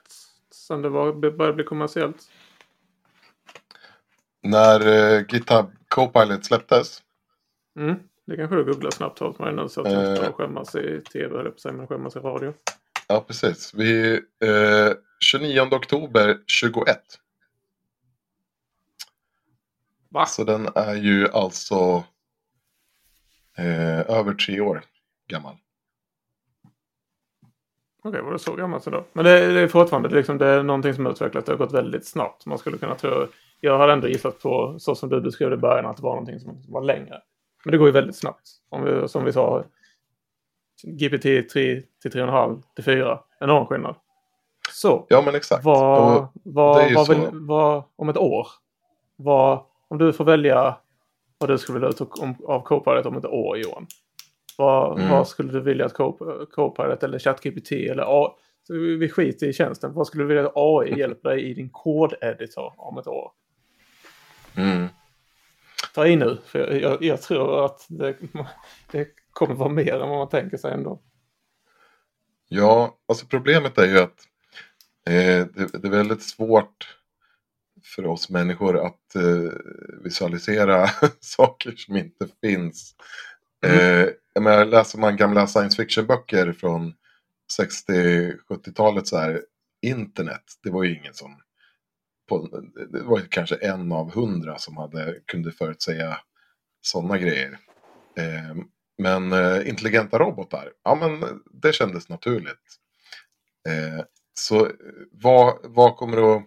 [0.52, 2.32] sedan det var, började bli kommersiellt?
[4.44, 7.04] När uh, GitHub Copilot släpptes?
[7.80, 8.00] Mm.
[8.28, 11.40] Det kanske du googlar snabbt åt mig nu så att jag inte skämmas i tv,
[11.40, 12.54] eller på sig, men skämmas i radio.
[13.08, 13.74] Ja, precis.
[13.74, 14.14] Vi,
[14.44, 17.00] eh, 29 oktober 21.
[20.10, 20.26] Va?
[20.26, 22.04] Så den är ju alltså
[23.58, 24.84] eh, över tre år
[25.28, 25.56] gammal.
[28.00, 29.06] Okej, okay, var det så gammalt så då?
[29.14, 31.46] Men det, det är fortfarande det är liksom, det är någonting som utvecklats.
[31.46, 32.46] Det har gått väldigt snabbt.
[32.46, 33.28] Man skulle kunna tro...
[33.60, 36.16] Jag hade ändå gissat på, så som du beskrev det i början, att det var
[36.16, 37.22] någonting som var längre.
[37.66, 38.50] Men det går ju väldigt snabbt.
[38.70, 39.64] Om vi, som vi sa,
[40.84, 43.20] GPT 3 till 3,5 till 4.
[43.40, 43.96] Enorm skillnad.
[44.72, 45.06] Så.
[45.10, 45.66] Ja men exakt.
[45.66, 48.48] Vad, vad, vad, vill, vad, om ett år?
[49.16, 50.78] Vad, om du får välja
[51.38, 52.02] vad du skulle vilja ut
[52.46, 53.88] av Copilot om ett år Johan.
[54.58, 55.12] Vad, mm.
[55.12, 55.94] vad skulle du vilja att
[56.52, 58.32] Copilot eller ChatGPT eller AI,
[58.98, 59.94] vi skiter i tjänsten.
[59.94, 63.32] Vad skulle du vilja att AI hjälper dig i din kodeditor om ett år?
[64.56, 64.88] Mm
[65.98, 66.38] ta i nu.
[66.46, 68.16] För jag, jag, jag tror att det,
[68.92, 71.02] det, kommer vara mer än vad man tänker sig ändå.
[72.48, 74.28] Ja, alltså problemet är ju att
[75.08, 76.98] eh, det, det, är väldigt svårt
[77.84, 79.52] för oss människor att eh,
[80.04, 80.88] visualisera
[81.20, 82.96] saker som inte finns.
[83.66, 83.78] Mm.
[83.78, 86.94] Eh, jag menar, läser man gamla science fiction-böcker från
[87.60, 89.42] 60-70-talet så här,
[89.82, 91.42] internet, det var ju ingen som
[92.28, 92.48] på,
[92.92, 96.18] det var kanske en av hundra som hade, kunde förutsäga
[96.82, 97.60] sådana grejer.
[98.18, 98.56] Eh,
[98.98, 102.78] men eh, intelligenta robotar, ja men det kändes naturligt.
[103.68, 104.72] Eh, så eh,
[105.12, 106.44] vad, vad kommer att...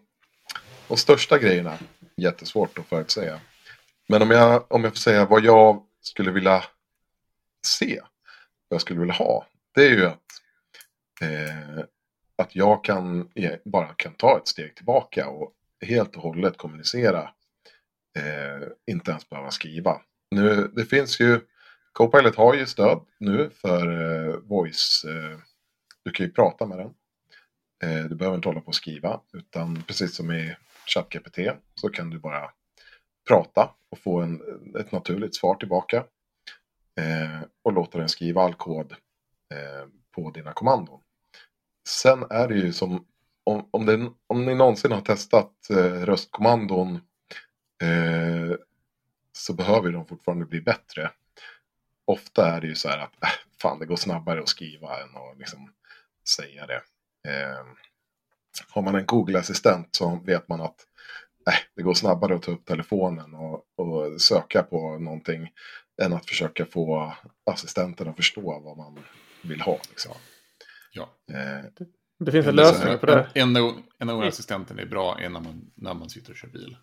[0.89, 1.79] De största grejerna,
[2.17, 3.41] jättesvårt att förutsäga.
[4.09, 6.65] Men om jag, om jag får säga vad jag skulle vilja
[7.67, 8.01] se,
[8.69, 10.27] vad jag skulle vilja ha, det är ju att,
[11.21, 11.85] eh,
[12.37, 15.53] att jag kan, eh, bara kan ta ett steg tillbaka och
[15.87, 17.31] helt och hållet kommunicera.
[18.19, 20.01] Eh, inte ens behöva skriva.
[20.31, 21.41] Nu, det finns ju,
[21.93, 25.05] Copilot har ju stöd nu för eh, voice.
[25.05, 25.39] Eh,
[26.05, 26.95] du kan ju prata med den.
[27.83, 30.57] Eh, du behöver inte hålla på och skriva, utan precis som i
[30.87, 31.39] ChatGPT
[31.75, 32.51] så kan du bara
[33.29, 34.41] prata och få en,
[34.81, 35.97] ett naturligt svar tillbaka.
[37.01, 38.93] Eh, och låta den skriva all kod
[39.55, 41.01] eh, på dina kommandon.
[41.89, 43.07] Sen är det ju som
[43.51, 46.95] om, om, det, om ni någonsin har testat eh, röstkommandon
[47.83, 48.57] eh,
[49.33, 51.11] så behöver de fortfarande bli bättre.
[52.05, 53.31] Ofta är det ju så här att äh,
[53.63, 55.73] fan det går snabbare att skriva än att liksom
[56.29, 56.83] säga det.
[57.29, 57.65] Eh,
[58.69, 60.87] har man en Google-assistent så vet man att
[61.51, 65.53] äh, det går snabbare att ta upp telefonen och, och söka på någonting
[66.03, 67.15] än att försöka få
[67.47, 68.99] assistenten att förstå vad man
[69.43, 69.79] vill ha.
[69.89, 70.13] Liksom.
[70.93, 71.09] Ja.
[71.33, 71.65] Eh,
[72.25, 73.27] Det finns en är lösning på det.
[73.35, 76.49] En, en, en av assistenten är bra en när man, när man sitter och kör
[76.49, 76.77] bil.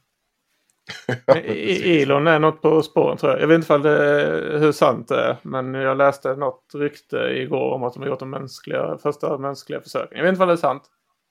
[2.02, 3.42] Elon är något på spåren tror jag.
[3.42, 5.38] Jag vet inte det är, hur sant det är.
[5.42, 9.82] Men jag läste något rykte igår om att de har gjort de mänskliga, första mänskliga
[9.82, 10.18] försöken.
[10.18, 10.84] Jag vet inte fall det är sant.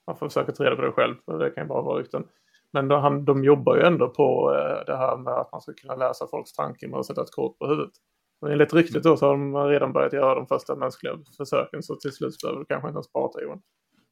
[0.06, 1.14] Man får försöka ta reda på det själv.
[1.24, 2.24] För det kan ju bara vara rykten.
[2.72, 5.72] Men de, han, de jobbar ju ändå på eh, det här med att man ska
[5.72, 7.92] kunna läsa folks tankar med att sätta ett kort på huvudet.
[8.40, 11.82] Och enligt ryktet då så har de redan börjat göra de första mänskliga försöken.
[11.82, 13.62] Så till slut behöver du kanske inte ens prata Johan.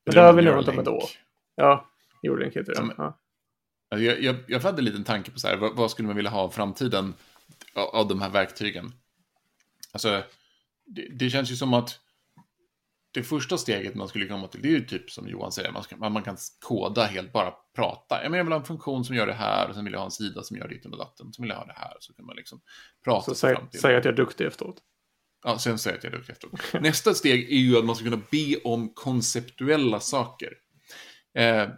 [0.07, 1.05] Men Det det är har vi nog inte om ett år.
[1.55, 1.89] Ja,
[2.23, 2.77] Neuralink heter det.
[2.77, 3.19] Som- Ja.
[3.91, 6.17] Alltså, Jag, jag, jag hade en liten tanke på så här, vad, vad skulle man
[6.17, 7.15] vilja ha av framtiden
[7.75, 8.93] av, av de här verktygen?
[9.93, 10.23] Alltså,
[10.87, 12.01] det, det känns ju som att
[13.11, 15.83] det första steget man skulle komma till, det är ju typ som Johan säger, man,
[15.83, 18.21] ska, man man kan koda helt, bara prata.
[18.23, 20.01] Ja, men jag vill ha en funktion som gör det här, och sen vill jag
[20.01, 22.15] ha en sida som gör ditt och datten, så vill jag ha det här, så
[22.15, 22.61] kan man liksom
[23.05, 23.81] prata Så sig säg, fram till.
[23.81, 24.77] säg att jag är duktig efteråt.
[25.45, 26.83] Ja, sen säger jag att jag är efteråt.
[26.83, 30.53] Nästa steg är ju att man ska kunna be om konceptuella saker.
[31.39, 31.69] Eh,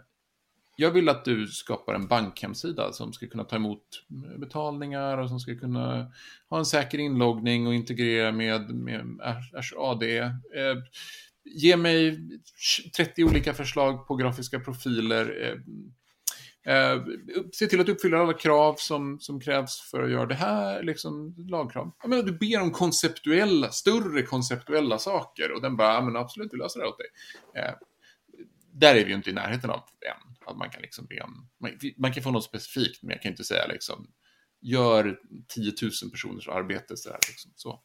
[0.75, 3.83] jag vill att du skapar en bankhemsida som ska kunna ta emot
[4.39, 6.11] betalningar och som ska kunna
[6.49, 9.05] ha en säker inloggning och integrera med, med
[9.77, 10.17] AD.
[10.17, 10.33] Eh,
[11.45, 12.19] ge mig
[12.97, 15.47] 30 olika förslag på grafiska profiler.
[15.47, 15.59] Eh,
[16.67, 17.03] Eh,
[17.53, 21.35] se till att uppfylla alla krav som, som krävs för att göra det här, liksom
[21.49, 21.91] lagkrav.
[22.01, 26.53] Jag menar, du ber om konceptuella, större konceptuella saker och den bara, ja men absolut,
[26.53, 27.07] vi löser det åt dig.
[27.63, 27.73] Eh,
[28.73, 30.35] där är vi ju inte i närheten av än.
[30.45, 33.31] Att man kan liksom be om, man, man kan få något specifikt, men jag kan
[33.31, 34.07] inte säga liksom,
[34.61, 37.19] gör 10 000 personers arbete så här.
[37.27, 37.81] Liksom, så.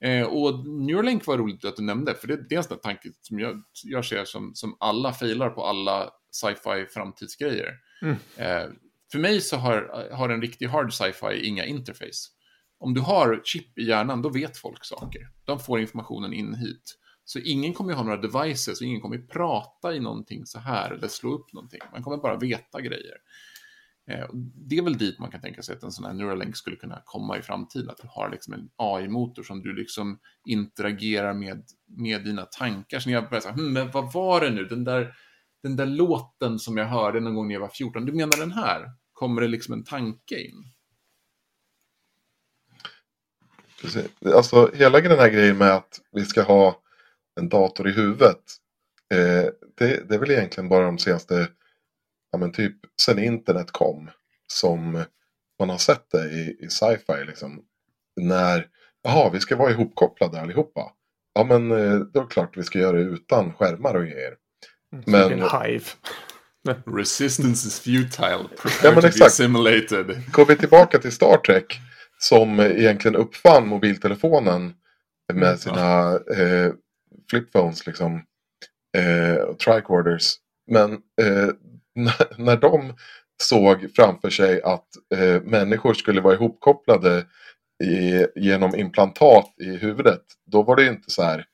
[0.00, 2.82] Eh, och Neuralink var roligt att du nämnde, för det, det är en sån där
[2.82, 7.74] tanke som jag, jag ser som, som alla failar på alla sci-fi framtidsgrejer.
[8.04, 8.16] Mm.
[8.36, 8.70] Eh,
[9.12, 12.30] för mig så har, har en riktig hard sci-fi inga interface.
[12.78, 15.28] Om du har chip i hjärnan, då vet folk saker.
[15.44, 16.98] De får informationen in hit.
[17.24, 20.58] Så ingen kommer ju ha några devices och ingen kommer ju prata i någonting så
[20.58, 21.80] här eller slå upp någonting.
[21.92, 23.16] Man kommer bara veta grejer.
[24.10, 24.26] Eh,
[24.68, 27.02] det är väl dit man kan tänka sig att en sån här Neuralink skulle kunna
[27.04, 27.90] komma i framtiden.
[27.90, 32.98] Att du har liksom en AI-motor som du liksom interagerar med, med dina tankar.
[32.98, 34.64] Så när jag börjar säga, hm, men vad var det nu?
[34.64, 35.14] Den där,
[35.64, 38.52] den där låten som jag hörde någon gång när jag var 14, du menar den
[38.52, 38.90] här?
[39.12, 40.64] Kommer det liksom en tanke in?
[43.80, 44.06] Precis.
[44.34, 46.80] Alltså hela den här grejen med att vi ska ha
[47.40, 48.42] en dator i huvudet.
[49.14, 51.48] Eh, det, det är väl egentligen bara de senaste,
[52.32, 54.10] ja men typ sen internet kom.
[54.46, 55.04] Som
[55.58, 57.64] man har sett det i, i sci-fi liksom.
[58.20, 58.68] När,
[59.02, 60.92] jaha vi ska vara ihopkopplade allihopa.
[61.34, 64.36] Ja men eh, då är det klart vi ska göra det utan skärmar och grejer.
[65.06, 65.32] Men- Men...
[65.32, 65.84] En hive.
[66.96, 69.26] Resistance is futile, prepare Ja, men to be exakt.
[69.26, 70.22] assimilated.
[70.32, 71.80] Går vi tillbaka till Star Trek.
[72.18, 74.74] Som egentligen uppfann mobiltelefonen.
[75.32, 76.72] Med sina eh,
[77.30, 78.22] flipphones liksom.
[78.96, 80.34] Eh, och tricorders.
[80.70, 81.48] Men eh,
[82.38, 82.94] när, de
[83.42, 87.26] såg framför sig att eh, människor skulle vara ihopkopplade
[87.84, 90.22] i, genom implantat i huvudet.
[90.46, 91.44] Då var det ju inte så här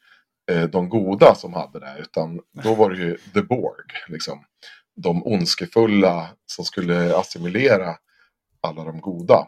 [0.73, 1.97] de goda som hade det.
[1.99, 3.87] Utan då var det ju the Borg.
[4.09, 4.45] Liksom.
[4.97, 7.97] De ondskefulla som skulle assimilera
[8.61, 9.47] alla de goda.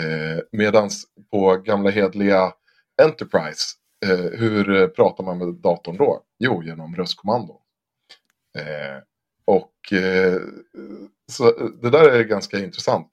[0.00, 2.52] Eh, medans på gamla hedliga
[3.02, 3.64] Enterprise,
[4.06, 6.22] eh, hur eh, pratar man med datorn då?
[6.38, 7.60] Jo, genom röstkommando.
[8.58, 9.02] Eh,
[9.44, 10.40] och eh,
[11.32, 13.08] så det där är ganska intressant.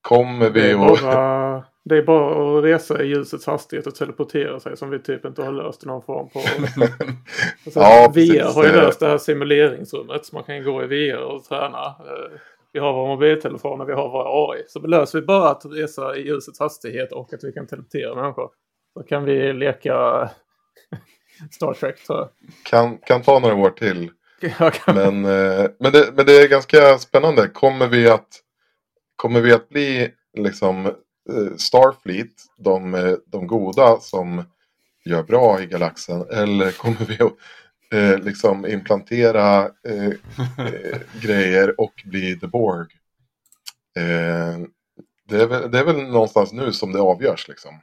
[0.00, 1.64] Kommer vi att...
[1.88, 5.42] det är bara att resa i ljusets hastighet och teleportera sig som vi typ inte
[5.42, 6.38] har löst i någon form på.
[7.66, 8.54] Alltså, Ja, VR precis.
[8.54, 10.26] har ju löst det här simuleringsrummet.
[10.26, 11.86] Så man kan gå i VR och träna.
[11.86, 12.38] Eh,
[12.72, 14.62] Vi har våra mobiltelefoner, vi har våra AI.
[14.68, 18.50] Så löser vi bara att resa i ljusets hastighet och att vi kan teleportera människor.
[18.94, 19.94] Då kan vi leka
[21.50, 22.28] Star Trek tror jag.
[22.70, 24.10] Kan, kan ta några år till.
[24.86, 27.48] Men, eh, men, det, men det är ganska spännande.
[27.48, 28.28] Kommer vi att,
[29.16, 30.90] kommer vi att bli liksom
[31.32, 34.44] Eh, Starfleet, de, eh, de goda som
[35.04, 36.26] gör bra i galaxen?
[36.30, 37.36] Eller kommer vi att
[37.92, 40.06] eh, liksom implantera eh,
[40.66, 42.86] eh, grejer och bli The Borg.
[43.96, 44.58] Eh,
[45.28, 47.80] det, är väl, det är väl någonstans nu som det avgörs liksom.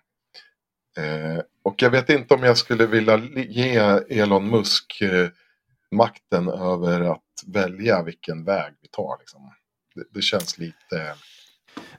[0.98, 3.78] Eh, och jag vet inte om jag skulle vilja ge
[4.10, 5.30] Elon Musk eh,
[5.92, 9.18] makten över att välja vilken väg vi tar.
[9.20, 9.52] Liksom.
[9.96, 11.16] Det, det känns lite...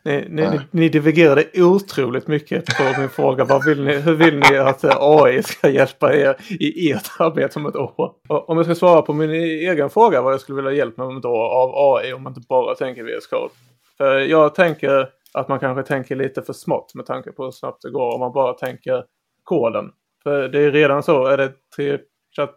[0.07, 0.61] Ni, ni, Nej.
[0.71, 3.45] ni, divergerade otroligt mycket på min fråga.
[3.45, 7.59] Vad vill ni, hur vill ni att eh, AI ska hjälpa er i ert arbete
[7.59, 8.15] om ett år?
[8.29, 10.97] Och om jag ska svara på min egen fråga vad jag skulle vilja ha hjälp
[10.97, 13.55] med om ett år av AI om man inte bara tänker VS Code.
[13.97, 17.83] För jag tänker att man kanske tänker lite för smått med tanke på hur snabbt
[17.83, 19.05] det går om man bara tänker
[19.45, 19.91] koden.
[20.23, 21.99] För det är redan så, är det 3,
[22.37, 22.51] chat,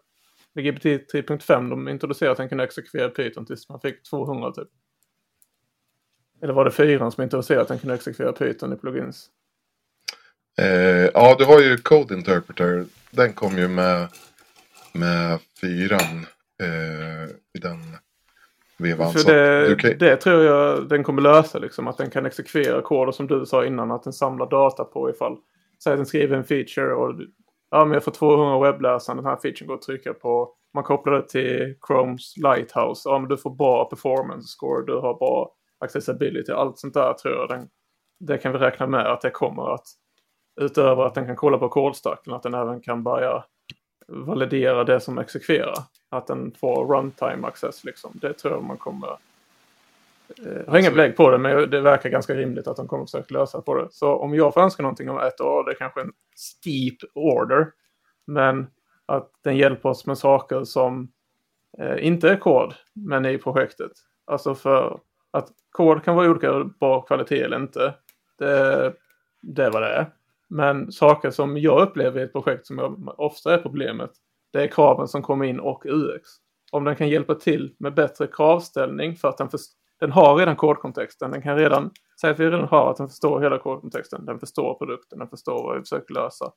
[0.59, 4.67] GPT 3.5 de introducerade att den kunde exekvera Python tills man fick 200 typ.
[6.41, 9.29] Eller var det fyran som introducerade att den kunde exekvera Python i plugins?
[10.61, 12.85] Eh, ja, du har ju Code Interpreter.
[13.11, 14.07] Den kom ju med,
[14.93, 16.25] med fyran
[16.63, 17.77] eh, i den
[18.77, 19.13] vevan.
[19.13, 21.87] För det, kan- det tror jag den kommer lösa liksom.
[21.87, 23.91] Att den kan exekvera koder som du sa innan.
[23.91, 25.37] Att den samlar data på ifall.
[25.83, 27.15] Säg att den skriver en feature och
[27.71, 29.15] ja men jag får 200 webbläsare.
[29.15, 30.53] Den här featuren går att trycka på.
[30.73, 33.09] Man kopplar det till Chromes Lighthouse.
[33.09, 34.85] Ja men du får bra performance score.
[34.85, 36.51] Du har bra accessibility.
[36.51, 37.69] Allt sånt där tror jag den.
[38.19, 39.87] Det kan vi räkna med att det kommer att.
[40.61, 42.33] Utöver att den kan kolla på kodstacken.
[42.33, 43.43] Att den även kan börja
[44.07, 45.77] validera det som exekverar.
[46.09, 48.11] Att den får runtime access liksom.
[48.21, 49.07] Det tror jag man kommer...
[50.45, 53.05] Eh, Jag har inga belägg på det men det verkar ganska rimligt att de kommer
[53.05, 53.87] försöka lösa på det.
[53.91, 57.71] Så om jag får önska någonting om ett år, det är kanske en steep order.
[58.27, 58.67] Men
[59.05, 61.11] att den hjälper oss med saker som
[61.77, 63.91] eh, inte är kod, men är i projektet.
[64.25, 64.99] Alltså för
[65.31, 67.93] att kod kan vara olika bra kvalitet eller inte.
[68.37, 68.93] Det,
[69.41, 70.13] det är vad det är.
[70.49, 74.11] Men saker som jag upplever i ett projekt som jag, ofta är problemet,
[74.53, 76.29] det är kraven som kommer in och UX.
[76.71, 79.59] Om den kan hjälpa till med bättre kravställning för att den, för,
[79.99, 81.31] den har redan kodkontexten.
[81.31, 84.25] Den kan redan, säg att vi redan har att den förstår hela kodkontexten.
[84.25, 86.51] Den förstår produkten, den förstår vad vi försöker lösa.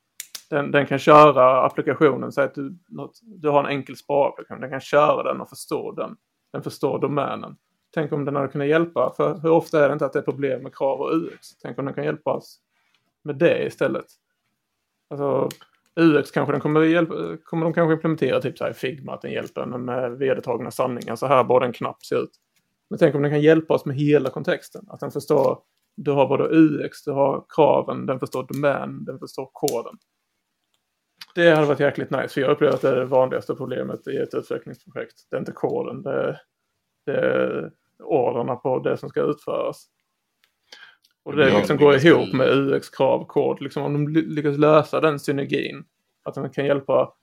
[0.50, 4.60] Den, den kan köra applikationen, säg att du, något, du har en enkel sparapplikation.
[4.60, 6.16] Den kan köra den och förstå den.
[6.52, 7.56] Den förstår domänen.
[7.94, 10.22] Tänk om den hade kunnat hjälpa, för hur ofta är det inte att det är
[10.22, 11.56] problem med krav och UX?
[11.62, 12.60] Tänk om den kan hjälpa oss
[13.24, 14.06] med det istället.
[15.10, 15.48] Alltså
[15.96, 17.14] UX kanske den kommer, hjälpa,
[17.44, 20.70] kommer de kanske implementera typ så här i Figma, att den hjälper en med vedertagna
[20.70, 21.16] sanningar.
[21.16, 22.30] Så här borde en knapp se ut.
[22.90, 24.84] Men tänk om den kan hjälpa oss med hela kontexten.
[24.88, 25.58] Att den förstår,
[25.96, 29.98] du har både UX, du har kraven, den förstår domän, den förstår koden.
[31.34, 34.16] Det hade varit jäkligt nice, för jag upplever att det är det vanligaste problemet i
[34.16, 35.14] ett utvecklingsprojekt.
[35.30, 36.40] Det är inte koden, det är,
[37.06, 37.72] det är
[38.02, 39.86] orderna på det som ska utföras.
[41.24, 43.62] Och det liksom går ihop med UX, krav, kod.
[43.62, 45.84] Liksom om de ly- lyckas lösa den synergin.
[46.22, 47.14] Att de kan hjälpa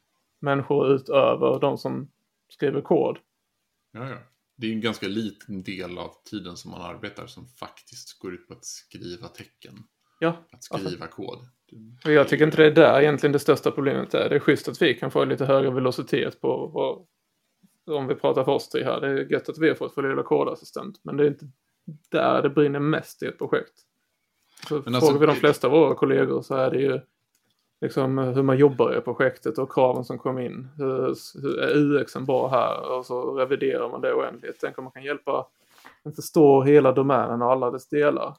[0.42, 2.12] människor utöver de som
[2.50, 3.18] skriver kod.
[3.92, 4.18] Ja, ja.
[4.58, 8.48] Det är en ganska liten del av tiden som man arbetar som faktiskt går ut
[8.48, 9.74] på att skriva tecken.
[10.20, 11.38] Ja, Att skriva kod.
[12.06, 14.30] och jag tycker inte det är där egentligen det största problemet är.
[14.30, 17.08] Det är schysst att vi kan få lite högre velocitet på
[17.90, 19.02] om vi pratar för oss tre här.
[19.02, 21.00] Det är gött att vi har fått lilla kodassistent.
[21.04, 21.46] Men det är inte
[22.12, 23.74] där det brinner mest i ett projekt.
[24.68, 27.00] Så Men frågar alltså, vi de flesta av våra kollegor så är det ju
[27.82, 30.68] liksom hur man jobbar i projektet och kraven som kom in.
[30.78, 32.92] Hur, hur är UXen bra här?
[32.92, 34.58] Och så reviderar man det oändligt.
[34.62, 35.46] Tänk om man kan hjälpa
[36.04, 38.36] en förstå hela domänen och alla dess delar.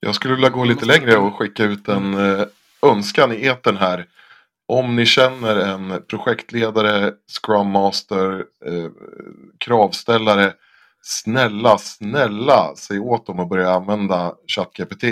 [0.00, 2.46] Jag skulle vilja gå lite längre och skicka ut en eh,
[2.82, 4.06] önskan i etern här.
[4.70, 8.90] Om ni känner en projektledare, Scrum Master, eh,
[9.58, 10.54] kravställare.
[11.02, 15.04] Snälla, snälla säg åt dem att börja använda ChatGPT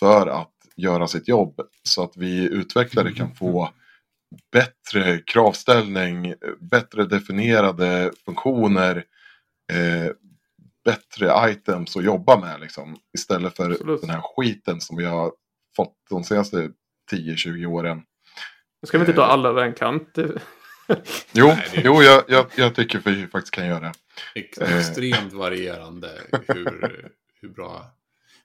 [0.00, 1.60] för att göra sitt jobb.
[1.82, 3.70] Så att vi utvecklare kan få
[4.52, 9.04] bättre kravställning, bättre definierade funktioner.
[9.72, 10.12] Eh,
[10.84, 12.96] bättre items att jobba med liksom.
[13.18, 14.00] Istället för Absolut.
[14.00, 15.32] den här skiten som vi har
[15.76, 16.70] fått de senaste
[17.12, 18.02] 10-20 åren.
[18.82, 20.18] Nu ska vi inte dra alla över en kant.
[21.32, 23.92] Jo, Nej, det- jo jag, jag, jag tycker vi faktiskt kan göra det.
[24.34, 26.10] Ex- extremt varierande
[26.48, 27.10] hur,
[27.40, 27.84] hur bra.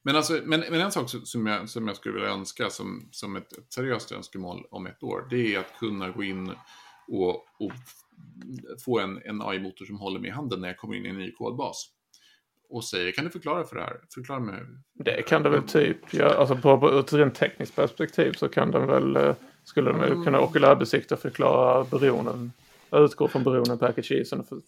[0.02, 3.36] Men, alltså, men, men en sak som- jag, som jag skulle vilja önska som, som
[3.36, 5.28] ett, ett seriöst önskemål om ett år.
[5.30, 6.50] Det är att kunna gå in
[7.08, 7.30] och,
[7.60, 7.72] och
[8.86, 11.18] få en, en AI-motor som håller mig i handen när jag kommer in i en
[11.18, 11.90] ny kodbas.
[12.70, 13.98] Och säger, kan du förklara för det här?
[14.14, 14.62] Förklara mig.
[14.94, 15.98] Det kan det väl typ.
[16.14, 19.36] Ja, alltså på, på, ur ett rent tekniskt perspektiv så kan den väl, eh,
[19.66, 22.52] skulle den väl kunna okulärbesikta och förklara beroenden.
[22.92, 24.62] Utgå från beroenden package och för,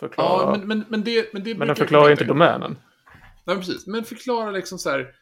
[0.00, 0.42] förklara.
[0.42, 2.76] Ja, men, men, men, men det, men det brukar den förklarar inte domänen.
[3.44, 3.86] Nej, precis.
[3.86, 5.14] Men förklara liksom så här.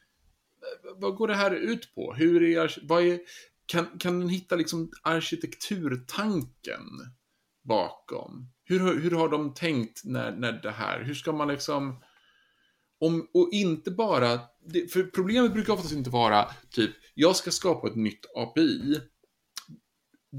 [0.96, 2.14] Vad går det här ut på?
[2.14, 3.20] Hur är, vad är,
[3.66, 6.82] kan, kan den hitta liksom arkitekturtanken
[7.64, 8.50] bakom?
[8.64, 12.00] Hur, hur har de tänkt när, när det här, hur ska man liksom
[12.98, 17.88] om, och inte bara, det, för problemet brukar oftast inte vara typ, jag ska skapa
[17.88, 19.00] ett nytt API.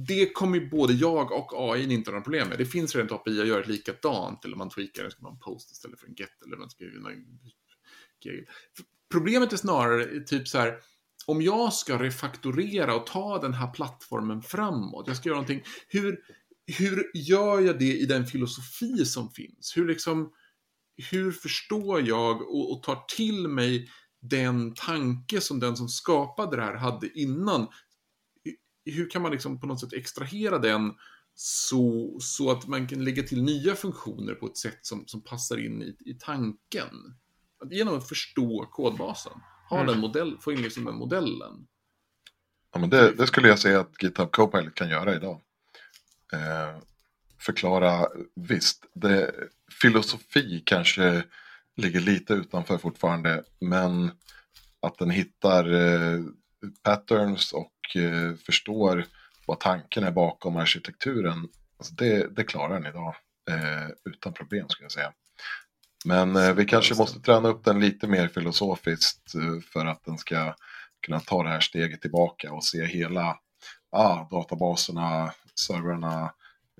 [0.08, 2.58] Det kommer ju både jag och AI inte ha några problem med.
[2.58, 5.72] Det finns redan ett API, att göra likadant, eller man tweakar, det ska man post
[5.72, 7.39] istället för en get, eller man ska någon...
[9.12, 10.80] Problemet är snarare typ så här,
[11.26, 16.20] om jag ska refaktorera och ta den här plattformen framåt, jag ska göra någonting, hur,
[16.78, 19.78] hur gör jag det i den filosofi som finns?
[19.78, 20.32] Hur liksom,
[21.12, 23.89] hur förstår jag och, och, tar till mig
[24.22, 27.68] den tanke som den som skapade det här hade innan?
[28.92, 30.94] Hur kan man liksom på något sätt extrahera den
[31.36, 35.58] så, så att man kan lägga till nya funktioner på ett sätt som, som passar
[35.66, 37.16] in i, i tanken?
[37.72, 39.34] Genom att förstå kodbasen.
[39.70, 39.88] Ha mm.
[39.88, 41.68] den modell, få in liksom den modellen.
[42.74, 45.42] Ja, men det, det, skulle jag säga att GitHub Copilot kan göra idag.
[46.34, 46.82] Eh,
[47.40, 49.32] förklara, visst, det,
[49.82, 51.24] filosofi kanske
[51.76, 54.12] ligger lite utanför fortfarande, men
[54.80, 56.20] att den hittar eh,
[56.84, 59.05] patterns och eh, förstår
[59.45, 61.47] vad tanken är bakom arkitekturen,
[61.78, 63.16] alltså det, det klarar den idag
[63.49, 65.14] eh, utan problem skulle jag säga.
[66.05, 69.32] Men eh, vi kanske måste träna upp den lite mer filosofiskt
[69.74, 70.55] för att den ska
[71.05, 73.39] kunna ta det här steget tillbaka och se hela
[73.91, 76.34] ah, databaserna, servrarna,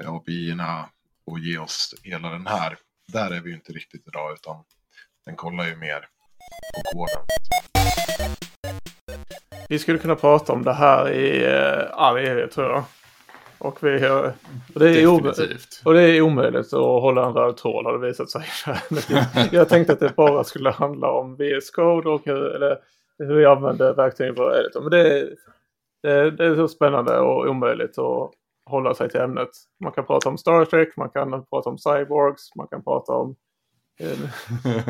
[0.06, 0.90] API-erna
[1.26, 2.78] och ge oss hela den här.
[3.08, 4.64] Där är vi ju inte riktigt idag utan
[5.26, 6.00] den kollar ju mer
[6.74, 7.26] på koden.
[9.70, 12.84] Vi skulle kunna prata om det här i eh, all evighet tror jag.
[13.60, 14.32] Och, vi, och,
[14.80, 18.30] det är omöjligt, och det är omöjligt att hålla en röd tråd har det visat
[18.30, 18.44] sig.
[19.52, 22.78] jag tänkte att det bara skulle handla om VS Code och hur, eller,
[23.18, 24.82] hur vi använder verktygen på editor.
[24.82, 25.20] Men det
[26.04, 28.32] är, det, är så spännande och omöjligt att
[28.66, 29.50] hålla sig till ämnet.
[29.84, 33.36] Man kan prata om Star Trek, man kan prata om cyborgs, man kan prata om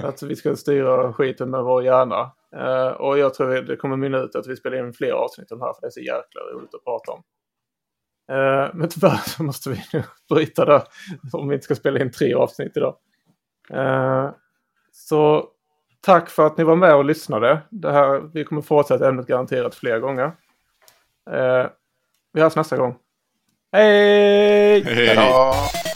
[0.03, 2.32] att vi ska styra skiten med vår hjärna.
[2.55, 5.60] Uh, och jag tror det kommer mynna ut att vi spelar in fler avsnitt om
[5.60, 7.24] det här för det är så jäkla roligt att prata om.
[8.32, 10.84] Uh, men tyvärr så måste vi nu bryta där
[11.34, 12.95] om vi inte ska spela in tre avsnitt idag.
[13.74, 14.30] Uh,
[14.91, 15.47] så
[16.01, 17.62] tack för att ni var med och lyssnade.
[17.70, 20.32] Det här, vi kommer fortsätta ämnet garanterat fler gånger.
[22.34, 22.95] vi hörs nästa gång.
[23.72, 24.84] Hej!
[24.84, 25.86] Hej!